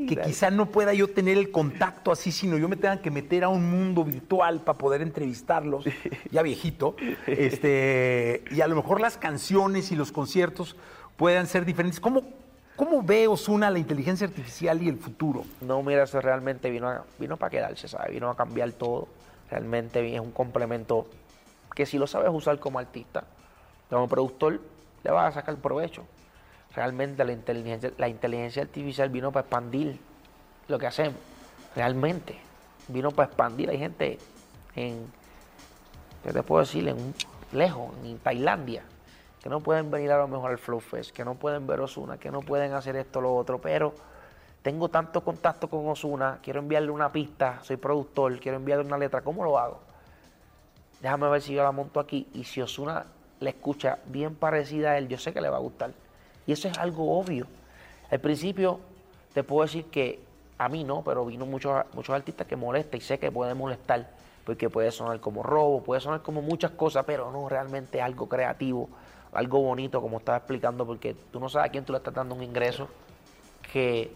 que 0.08 0.16
quizá 0.24 0.50
no 0.50 0.66
pueda 0.66 0.94
yo 0.94 1.08
tener 1.08 1.38
el 1.38 1.50
contacto 1.50 2.12
así, 2.12 2.30
sino 2.32 2.56
yo 2.58 2.68
me 2.68 2.76
tenga 2.76 3.00
que 3.02 3.10
meter 3.10 3.44
a 3.44 3.48
un 3.48 3.68
mundo 3.70 4.04
virtual 4.04 4.60
para 4.60 4.78
poder 4.78 5.02
entrevistarlos, 5.02 5.84
ya 6.30 6.42
viejito. 6.42 6.94
Este, 7.26 8.44
y 8.50 8.60
a 8.60 8.68
lo 8.68 8.76
mejor 8.76 9.00
las 9.00 9.16
canciones 9.16 9.90
y 9.92 9.96
los 9.96 10.12
conciertos 10.12 10.76
puedan 11.16 11.46
ser 11.48 11.64
diferentes. 11.64 11.98
¿Cómo, 12.00 12.22
cómo 12.76 13.02
ve 13.02 13.26
Osuna 13.28 13.70
la 13.70 13.78
inteligencia 13.80 14.26
artificial 14.26 14.80
y 14.82 14.88
el 14.88 14.98
futuro? 14.98 15.44
No, 15.60 15.82
mira, 15.82 16.04
eso 16.04 16.20
realmente 16.20 16.70
vino, 16.70 16.88
a- 16.88 17.04
vino 17.18 17.36
para 17.36 17.50
quedarse, 17.50 17.88
¿sabes? 17.88 18.12
Vino 18.12 18.30
a 18.30 18.36
cambiar 18.36 18.70
todo. 18.72 19.08
Realmente 19.50 20.14
es 20.14 20.20
un 20.20 20.30
complemento 20.30 21.06
que 21.74 21.86
si 21.86 21.98
lo 21.98 22.06
sabes 22.06 22.30
usar 22.32 22.58
como 22.58 22.78
artista, 22.78 23.24
como 23.88 24.08
productor, 24.08 24.60
le 25.02 25.10
vas 25.10 25.28
a 25.28 25.40
sacar 25.40 25.56
provecho. 25.56 26.04
Realmente 26.74 27.24
la 27.24 27.32
inteligencia, 27.32 27.92
la 27.98 28.08
inteligencia 28.08 28.62
artificial 28.62 29.10
vino 29.10 29.30
para 29.30 29.42
expandir 29.42 30.00
lo 30.68 30.78
que 30.78 30.86
hacemos. 30.86 31.18
Realmente. 31.76 32.38
Vino 32.88 33.10
para 33.10 33.28
expandir. 33.28 33.70
Hay 33.70 33.78
gente 33.78 34.18
en, 34.74 35.06
¿qué 36.22 36.32
te 36.32 36.42
puedo 36.42 36.60
decir? 36.60 36.88
En 36.88 37.14
lejos, 37.52 37.92
en 38.04 38.18
Tailandia, 38.18 38.82
que 39.42 39.48
no 39.48 39.60
pueden 39.60 39.90
venir 39.90 40.10
a 40.12 40.18
lo 40.18 40.28
mejor 40.28 40.50
al 40.50 40.58
Flow 40.58 40.80
Fest, 40.80 41.10
que 41.10 41.24
no 41.24 41.34
pueden 41.34 41.66
ver 41.66 41.80
Osuna, 41.80 42.16
que 42.18 42.30
no 42.30 42.40
pueden 42.40 42.72
hacer 42.72 42.96
esto 42.96 43.18
o 43.18 43.22
lo 43.22 43.34
otro, 43.34 43.60
pero 43.60 43.94
tengo 44.62 44.88
tanto 44.88 45.22
contacto 45.22 45.68
con 45.68 45.86
Osuna, 45.88 46.38
quiero 46.42 46.60
enviarle 46.60 46.90
una 46.90 47.10
pista, 47.10 47.58
soy 47.62 47.76
productor, 47.76 48.38
quiero 48.40 48.56
enviarle 48.56 48.86
una 48.86 48.96
letra, 48.96 49.20
¿cómo 49.20 49.44
lo 49.44 49.58
hago? 49.58 49.80
Déjame 51.02 51.28
ver 51.28 51.42
si 51.42 51.52
yo 51.52 51.64
la 51.64 51.72
monto 51.72 51.98
aquí 51.98 52.28
y 52.32 52.44
si 52.44 52.62
Osuna 52.62 53.04
la 53.40 53.50
escucha 53.50 53.98
bien 54.06 54.36
parecida 54.36 54.92
a 54.92 54.98
él, 54.98 55.08
yo 55.08 55.18
sé 55.18 55.32
que 55.32 55.40
le 55.40 55.50
va 55.50 55.56
a 55.56 55.60
gustar. 55.60 55.90
Y 56.46 56.52
eso 56.52 56.68
es 56.68 56.78
algo 56.78 57.18
obvio. 57.18 57.48
Al 58.10 58.20
principio 58.20 58.78
te 59.34 59.42
puedo 59.42 59.62
decir 59.62 59.86
que 59.86 60.20
a 60.58 60.68
mí 60.68 60.84
no, 60.84 61.02
pero 61.02 61.26
vino 61.26 61.44
muchos, 61.44 61.84
muchos 61.92 62.14
artistas 62.14 62.46
que 62.46 62.54
molesta 62.54 62.96
y 62.96 63.00
sé 63.00 63.18
que 63.18 63.32
puede 63.32 63.52
molestar, 63.54 64.10
porque 64.44 64.70
puede 64.70 64.92
sonar 64.92 65.18
como 65.18 65.42
robo, 65.42 65.82
puede 65.82 66.00
sonar 66.00 66.22
como 66.22 66.40
muchas 66.40 66.70
cosas, 66.70 67.04
pero 67.04 67.32
no 67.32 67.48
realmente 67.48 68.00
algo 68.00 68.28
creativo, 68.28 68.88
algo 69.32 69.60
bonito, 69.60 70.00
como 70.00 70.18
estaba 70.18 70.38
explicando, 70.38 70.86
porque 70.86 71.14
tú 71.32 71.40
no 71.40 71.48
sabes 71.48 71.68
a 71.68 71.72
quién 71.72 71.84
tú 71.84 71.92
le 71.92 71.98
estás 71.98 72.14
dando 72.14 72.36
un 72.36 72.44
ingreso 72.44 72.88
que 73.72 74.12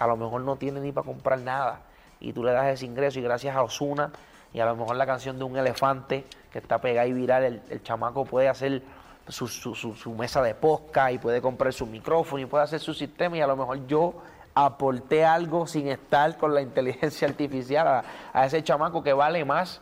a 0.00 0.06
lo 0.08 0.16
mejor 0.16 0.40
no 0.40 0.56
tiene 0.56 0.80
ni 0.80 0.90
para 0.90 1.06
comprar 1.06 1.38
nada 1.38 1.82
y 2.18 2.32
tú 2.32 2.42
le 2.42 2.50
das 2.50 2.66
ese 2.66 2.86
ingreso 2.86 3.20
y 3.20 3.22
gracias 3.22 3.54
a 3.54 3.62
Osuna 3.62 4.10
y 4.54 4.60
a 4.60 4.64
lo 4.64 4.74
mejor 4.76 4.96
la 4.96 5.04
canción 5.04 5.36
de 5.36 5.44
un 5.44 5.56
elefante 5.58 6.24
que 6.50 6.58
está 6.60 6.78
pegada 6.80 7.06
y 7.06 7.12
viral, 7.12 7.44
el, 7.44 7.62
el 7.68 7.82
chamaco 7.82 8.24
puede 8.24 8.48
hacer 8.48 8.80
su, 9.28 9.46
su- 9.48 9.74
su- 9.74 9.94
su 9.94 10.12
mesa 10.12 10.40
de 10.42 10.54
posca 10.54 11.10
y 11.12 11.18
puede 11.18 11.42
comprar 11.42 11.72
su 11.72 11.84
micrófono 11.86 12.40
y 12.42 12.46
puede 12.46 12.64
hacer 12.64 12.80
su 12.80 12.94
sistema 12.94 13.36
y 13.36 13.40
a 13.42 13.46
lo 13.46 13.56
mejor 13.56 13.86
yo 13.86 14.14
aporté 14.54 15.24
algo 15.24 15.66
sin 15.66 15.88
estar 15.88 16.38
con 16.38 16.54
la 16.54 16.62
inteligencia 16.62 17.26
artificial 17.28 17.86
a, 17.88 18.04
a 18.32 18.46
ese 18.46 18.62
chamaco 18.62 19.02
que 19.02 19.12
vale 19.12 19.44
más 19.44 19.80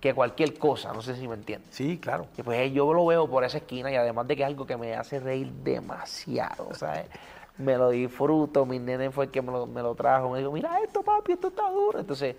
que 0.00 0.12
cualquier 0.14 0.58
cosa, 0.58 0.92
no 0.92 1.00
sé 1.02 1.16
si 1.16 1.26
me 1.26 1.34
entiendes. 1.34 1.74
Sí, 1.74 1.98
claro. 1.98 2.26
Y 2.36 2.42
pues 2.42 2.72
yo 2.72 2.92
lo 2.92 3.06
veo 3.06 3.28
por 3.28 3.42
esa 3.44 3.58
esquina 3.58 3.90
y 3.90 3.96
además 3.96 4.26
de 4.28 4.36
que 4.36 4.42
es 4.42 4.46
algo 4.48 4.66
que 4.66 4.76
me 4.76 4.94
hace 4.94 5.18
reír 5.20 5.50
demasiado, 5.50 6.74
¿sabes? 6.74 7.06
Me 7.56 7.76
lo 7.78 7.88
disfruto, 7.90 8.66
mi 8.66 8.78
nene 8.78 9.10
fue 9.10 9.26
el 9.26 9.30
que 9.30 9.40
me 9.42 9.50
lo, 9.52 9.66
me 9.66 9.80
lo 9.82 9.94
trajo, 9.94 10.28
me 10.30 10.38
dijo, 10.40 10.50
mira 10.52 10.78
esto 10.80 11.02
papi, 11.02 11.32
esto 11.32 11.48
está 11.48 11.70
duro. 11.70 11.98
Entonces, 12.00 12.36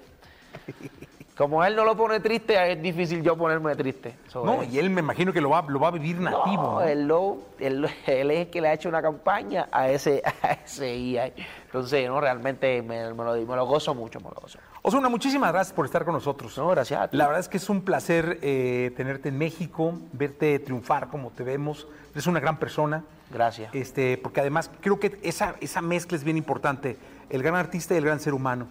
como 1.38 1.64
él 1.66 1.76
no 1.76 1.84
lo 1.84 1.98
pone 1.98 2.20
triste, 2.22 2.72
es 2.72 2.82
difícil 2.82 3.22
yo 3.22 3.36
ponerme 3.36 3.76
triste. 3.76 4.16
No, 4.34 4.62
eh, 4.64 4.70
y 4.72 4.80
él 4.80 4.90
me 4.90 5.02
imagino 5.02 5.34
que 5.34 5.42
lo 5.42 5.50
va, 5.50 5.64
lo 5.68 5.80
va 5.80 5.90
a 5.90 5.92
vivir 5.92 6.18
nativo. 6.20 6.64
no, 6.64 6.72
¿no? 6.74 6.82
él, 6.82 7.08
lo- 7.08 7.38
él, 7.60 7.86
él 8.08 8.32
es 8.32 8.40
el 8.40 8.50
que 8.50 8.62
le 8.62 8.70
ha 8.70 8.74
hecho 8.74 8.88
una 8.90 9.02
campaña 9.02 9.68
a 9.72 9.90
ese, 9.90 10.22
a 10.42 10.54
ese 10.54 10.96
IA. 10.96 11.32
Entonces, 11.66 12.08
no, 12.08 12.22
realmente 12.22 12.82
me, 12.82 13.14
me 13.14 13.24
lo, 13.24 13.34
me 13.36 13.56
lo 13.56 13.66
gozo 13.66 13.94
mucho, 13.94 14.20
me 14.20 14.30
lo 14.30 14.36
gozo. 14.42 14.60
Osuna, 14.82 15.10
muchísimas 15.10 15.52
gracias 15.52 15.74
por 15.76 15.86
estar 15.86 16.06
con 16.06 16.14
nosotros. 16.14 16.58
No, 16.58 16.70
gracias 16.70 17.02
a 17.02 17.08
ti. 17.10 17.18
La 17.18 17.26
verdad 17.26 17.42
es 17.42 17.50
que 17.50 17.58
es 17.58 17.70
un 17.70 17.82
placer 17.82 18.40
eh, 18.42 18.94
tenerte 18.96 19.30
en 19.30 19.38
México, 19.38 19.94
verte 20.14 20.58
triunfar 20.60 21.10
como 21.10 21.32
te 21.32 21.44
vemos. 21.44 21.88
Eres 22.14 22.28
una 22.28 22.40
gran 22.40 22.58
persona. 22.60 23.04
Gracias. 23.30 23.74
Este, 23.76 24.18
porque 24.18 24.40
además 24.40 24.70
creo 24.80 25.00
que 25.00 25.20
esa, 25.24 25.56
esa 25.60 25.82
mezcla 25.82 26.16
es 26.16 26.24
bien 26.24 26.38
importante. 26.38 26.98
El 27.30 27.44
gran 27.44 27.56
artista 27.56 27.94
y 27.94 27.98
el 27.98 28.06
gran 28.06 28.20
ser 28.22 28.34
humano. 28.34 28.68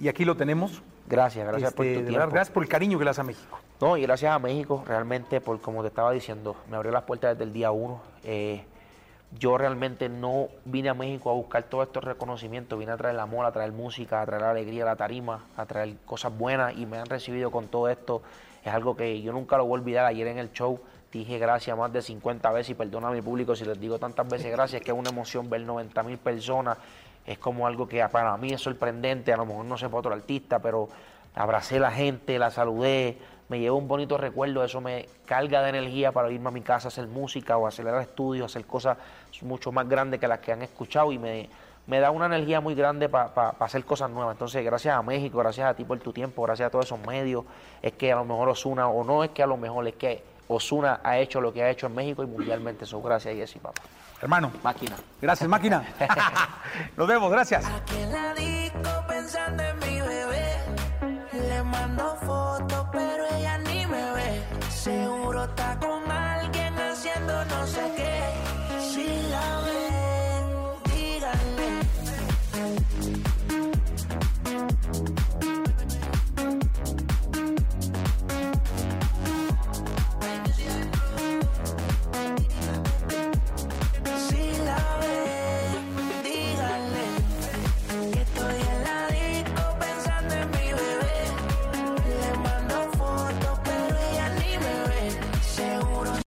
Y 0.00 0.08
aquí 0.08 0.24
lo 0.24 0.36
tenemos. 0.36 0.82
Gracias, 1.08 1.46
gracias 1.46 1.72
por 1.72 1.86
Este, 1.86 1.98
tu 1.98 2.04
de 2.04 2.10
tiempo. 2.10 2.30
gracias 2.30 2.52
por 2.52 2.62
el 2.62 2.68
cariño 2.68 2.98
que 2.98 3.04
le 3.04 3.10
das 3.10 3.18
a 3.18 3.22
México. 3.24 3.58
No, 3.80 3.96
y 3.96 4.02
gracias 4.02 4.32
a 4.32 4.38
México, 4.38 4.84
realmente, 4.86 5.40
por 5.40 5.60
como 5.60 5.82
te 5.82 5.88
estaba 5.88 6.12
diciendo, 6.12 6.56
me 6.70 6.76
abrió 6.76 6.92
las 6.92 7.04
puertas 7.04 7.30
desde 7.34 7.44
el 7.44 7.52
día 7.52 7.70
uno. 7.70 8.00
Eh, 8.24 8.64
yo 9.38 9.58
realmente 9.58 10.08
no 10.08 10.48
vine 10.64 10.88
a 10.88 10.94
México 10.94 11.30
a 11.30 11.34
buscar 11.34 11.62
todos 11.64 11.86
estos 11.86 12.02
reconocimientos, 12.02 12.78
vine 12.78 12.92
a 12.92 12.96
traer 12.96 13.14
el 13.14 13.20
amor, 13.20 13.44
a 13.44 13.52
traer 13.52 13.72
música, 13.72 14.22
a 14.22 14.26
traer 14.26 14.42
la 14.42 14.50
alegría, 14.50 14.84
la 14.84 14.96
tarima, 14.96 15.44
a 15.56 15.66
traer 15.66 15.96
cosas 16.06 16.36
buenas 16.36 16.76
y 16.76 16.86
me 16.86 16.98
han 16.98 17.06
recibido 17.06 17.50
con 17.50 17.68
todo 17.68 17.88
esto. 17.88 18.22
Es 18.64 18.72
algo 18.72 18.96
que 18.96 19.20
yo 19.20 19.32
nunca 19.32 19.56
lo 19.58 19.64
voy 19.66 19.78
a 19.78 19.82
olvidar. 19.82 20.06
Ayer 20.06 20.26
en 20.28 20.38
el 20.38 20.52
show 20.52 20.80
dije 21.12 21.38
gracias 21.38 21.76
más 21.76 21.92
de 21.92 22.02
50 22.02 22.50
veces 22.52 22.70
y 22.70 22.74
perdona 22.74 23.08
a 23.08 23.10
mi 23.10 23.22
público 23.22 23.54
si 23.54 23.64
les 23.64 23.78
digo 23.78 23.98
tantas 23.98 24.28
veces 24.28 24.50
gracias, 24.50 24.82
que 24.82 24.90
es 24.92 24.96
una 24.96 25.10
emoción 25.10 25.48
ver 25.50 25.60
90 25.60 26.02
mil 26.04 26.18
personas. 26.18 26.78
Es 27.28 27.38
como 27.38 27.66
algo 27.66 27.86
que 27.86 28.02
para 28.08 28.34
mí 28.38 28.54
es 28.54 28.62
sorprendente, 28.62 29.34
a 29.34 29.36
lo 29.36 29.44
mejor 29.44 29.66
no 29.66 29.76
sé 29.76 29.86
para 29.86 29.98
otro 29.98 30.14
artista, 30.14 30.60
pero 30.60 30.88
abracé 31.34 31.76
a 31.76 31.80
la 31.80 31.90
gente, 31.90 32.38
la 32.38 32.50
saludé, 32.50 33.18
me 33.50 33.60
llevo 33.60 33.76
un 33.76 33.86
bonito 33.86 34.16
recuerdo, 34.16 34.64
eso 34.64 34.80
me 34.80 35.06
carga 35.26 35.60
de 35.60 35.68
energía 35.68 36.10
para 36.10 36.30
irme 36.30 36.48
a 36.48 36.52
mi 36.52 36.62
casa 36.62 36.86
a 36.86 36.90
hacer 36.90 37.06
música 37.06 37.58
o 37.58 37.66
acelerar 37.66 38.00
estudios, 38.00 38.50
hacer 38.50 38.64
cosas 38.64 38.96
mucho 39.42 39.70
más 39.72 39.86
grandes 39.86 40.18
que 40.20 40.26
las 40.26 40.38
que 40.38 40.52
han 40.52 40.62
escuchado 40.62 41.12
y 41.12 41.18
me, 41.18 41.50
me 41.86 42.00
da 42.00 42.10
una 42.10 42.24
energía 42.24 42.62
muy 42.62 42.74
grande 42.74 43.10
para 43.10 43.50
hacer 43.60 43.84
cosas 43.84 44.10
nuevas. 44.10 44.34
Entonces, 44.34 44.64
gracias 44.64 44.96
a 44.96 45.02
México, 45.02 45.36
gracias 45.36 45.68
a 45.68 45.74
ti 45.74 45.84
por 45.84 45.98
tu 45.98 46.14
tiempo, 46.14 46.44
gracias 46.44 46.68
a 46.68 46.70
todos 46.70 46.86
esos 46.86 47.00
medios, 47.06 47.44
es 47.82 47.92
que 47.92 48.10
a 48.10 48.16
lo 48.16 48.24
mejor 48.24 48.48
Osuna, 48.48 48.88
o 48.88 49.04
no 49.04 49.22
es 49.22 49.30
que 49.32 49.42
a 49.42 49.46
lo 49.46 49.58
mejor, 49.58 49.86
es 49.86 49.96
que 49.96 50.24
Osuna 50.48 51.00
ha 51.04 51.18
hecho 51.18 51.40
lo 51.40 51.52
que 51.52 51.62
ha 51.62 51.70
hecho 51.70 51.86
en 51.86 51.94
México 51.94 52.22
y 52.22 52.26
mundialmente. 52.26 52.84
Eso, 52.84 53.00
gracias, 53.00 53.34
Jessy, 53.34 53.58
papá. 53.58 53.82
Hermano, 54.20 54.50
Máquina. 54.64 54.96
gracias, 55.22 55.48
máquina. 55.48 55.84
Nos 56.96 57.06
vemos, 57.06 57.30
gracias. 57.30 57.64